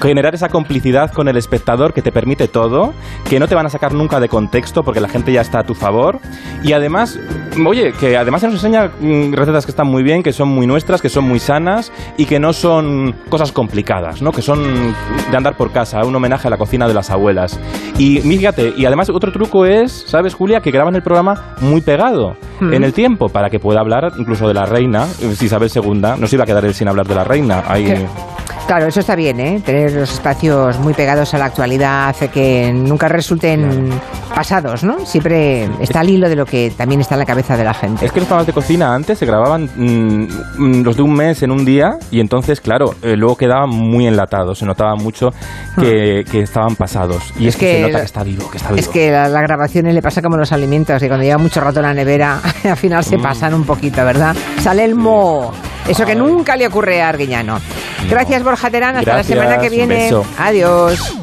Generar 0.00 0.34
esa 0.34 0.48
complicidad 0.48 1.12
con 1.12 1.28
el 1.28 1.36
espectador 1.36 1.92
que 1.92 2.02
te 2.02 2.10
permite 2.12 2.48
todo, 2.48 2.92
que 3.28 3.38
no 3.38 3.46
te 3.48 3.54
van 3.54 3.66
a 3.66 3.68
sacar 3.68 3.92
nunca 3.92 4.18
de 4.20 4.28
contexto 4.28 4.82
porque 4.82 5.00
la 5.00 5.08
gente 5.08 5.32
ya 5.32 5.40
está 5.42 5.60
a 5.60 5.64
tu 5.64 5.74
favor. 5.74 6.18
Y 6.62 6.72
además, 6.72 7.18
oye, 7.66 7.92
que 7.92 8.16
además 8.16 8.42
nos 8.42 8.54
enseña 8.54 8.90
mm, 9.00 9.32
recetas 9.34 9.66
que 9.66 9.72
están 9.72 9.86
muy 9.86 10.02
bien, 10.02 10.22
que 10.22 10.32
son 10.32 10.48
muy 10.48 10.66
nuestras, 10.66 11.02
que 11.02 11.08
son 11.08 11.24
muy 11.24 11.38
sanas 11.38 11.92
y 12.16 12.24
que 12.24 12.40
no 12.40 12.52
son 12.52 13.14
cosas 13.28 13.52
complicadas, 13.52 14.22
¿no? 14.22 14.32
Que 14.32 14.42
son 14.42 14.94
de 15.30 15.36
andar 15.36 15.56
por 15.56 15.70
casa, 15.72 16.00
un 16.04 16.14
homenaje 16.16 16.48
a 16.48 16.50
la 16.50 16.56
cocina 16.56 16.88
de 16.88 16.94
las 16.94 17.10
abuelas. 17.10 17.58
Y 17.98 18.20
fíjate, 18.20 18.72
y 18.76 18.86
además 18.86 19.10
otro 19.10 19.30
truco 19.32 19.66
es, 19.66 19.92
¿sabes, 20.06 20.34
Julia? 20.34 20.60
Que 20.60 20.70
graban 20.70 20.94
el 20.96 21.02
programa 21.02 21.54
muy 21.60 21.82
pegado 21.82 22.36
Mm. 22.60 22.74
en 22.74 22.84
el 22.84 22.92
tiempo 22.92 23.28
para 23.28 23.48
que 23.48 23.58
pueda 23.58 23.80
hablar 23.80 24.12
incluso 24.18 24.46
de 24.46 24.54
la 24.54 24.66
reina, 24.66 25.06
si 25.06 25.46
Isabel 25.46 25.70
II. 25.74 26.00
No 26.18 26.26
se 26.26 26.36
iba 26.36 26.44
a 26.44 26.46
quedar 26.46 26.64
él 26.64 26.74
sin 26.74 26.88
hablar 26.88 27.06
de 27.06 27.14
la 27.14 27.24
reina. 27.24 27.64
Ahí, 27.66 27.84
¿Qué? 27.86 28.06
Claro, 28.70 28.86
eso 28.86 29.00
está 29.00 29.16
bien, 29.16 29.40
¿eh? 29.40 29.60
Tener 29.66 29.90
los 29.94 30.12
espacios 30.12 30.78
muy 30.78 30.94
pegados 30.94 31.34
a 31.34 31.38
la 31.38 31.46
actualidad 31.46 32.08
hace 32.10 32.28
que 32.28 32.72
nunca 32.72 33.08
resulten 33.08 33.90
pasados, 34.32 34.84
¿no? 34.84 35.04
Siempre 35.04 35.68
está 35.80 35.98
al 35.98 36.08
hilo 36.08 36.28
de 36.28 36.36
lo 36.36 36.46
que 36.46 36.72
también 36.78 37.00
está 37.00 37.16
en 37.16 37.18
la 37.18 37.26
cabeza 37.26 37.56
de 37.56 37.64
la 37.64 37.74
gente. 37.74 38.06
Es 38.06 38.12
que 38.12 38.20
los 38.20 38.28
programas 38.28 38.46
de 38.46 38.52
cocina 38.52 38.94
antes 38.94 39.18
se 39.18 39.26
grababan 39.26 39.64
mm, 39.74 40.28
mm, 40.58 40.82
los 40.84 40.96
de 40.96 41.02
un 41.02 41.12
mes 41.14 41.42
en 41.42 41.50
un 41.50 41.64
día 41.64 41.98
y 42.12 42.20
entonces, 42.20 42.60
claro, 42.60 42.94
eh, 43.02 43.16
luego 43.16 43.34
quedaban 43.36 43.70
muy 43.70 44.06
enlatados. 44.06 44.60
Se 44.60 44.66
notaba 44.66 44.94
mucho 44.94 45.30
que, 45.76 46.24
que 46.30 46.42
estaban 46.42 46.76
pasados. 46.76 47.24
Y 47.40 47.46
Hmm. 47.46 47.48
Es 47.48 47.54
es 47.54 47.56
que, 47.56 47.66
que 47.66 47.74
se 47.74 47.80
nota 47.82 47.98
que 47.98 48.04
está 48.04 48.22
vivo, 48.22 48.50
que 48.52 48.56
está 48.58 48.68
vivo. 48.68 48.78
Es 48.80 48.86
que 48.86 49.10
la- 49.10 49.28
las 49.28 49.42
grabaciones 49.42 49.94
le 49.94 50.00
pasa 50.00 50.22
como 50.22 50.36
los 50.36 50.52
alimentos, 50.52 51.00
que 51.02 51.08
cuando 51.08 51.24
lleva 51.24 51.38
mucho 51.38 51.60
rato 51.60 51.80
en 51.80 51.86
la 51.86 51.94
nevera, 51.94 52.38
al 52.64 52.76
final 52.76 53.02
se 53.02 53.18
Mm. 53.18 53.22
pasan 53.22 53.52
un 53.52 53.64
poquito, 53.64 54.04
¿verdad? 54.04 54.36
Sale 54.62 54.84
el 54.84 54.94
mo. 54.94 55.52
Eso 55.90 56.06
que 56.06 56.14
nunca 56.14 56.56
le 56.56 56.68
ocurre 56.68 57.02
a 57.02 57.08
Arguiñano. 57.08 57.60
Gracias, 58.08 58.44
Borja 58.44 58.70
Terán. 58.70 58.96
Hasta 58.96 59.16
la 59.16 59.24
semana 59.24 59.58
que 59.58 59.68
viene. 59.68 60.10
Adiós. 60.38 61.16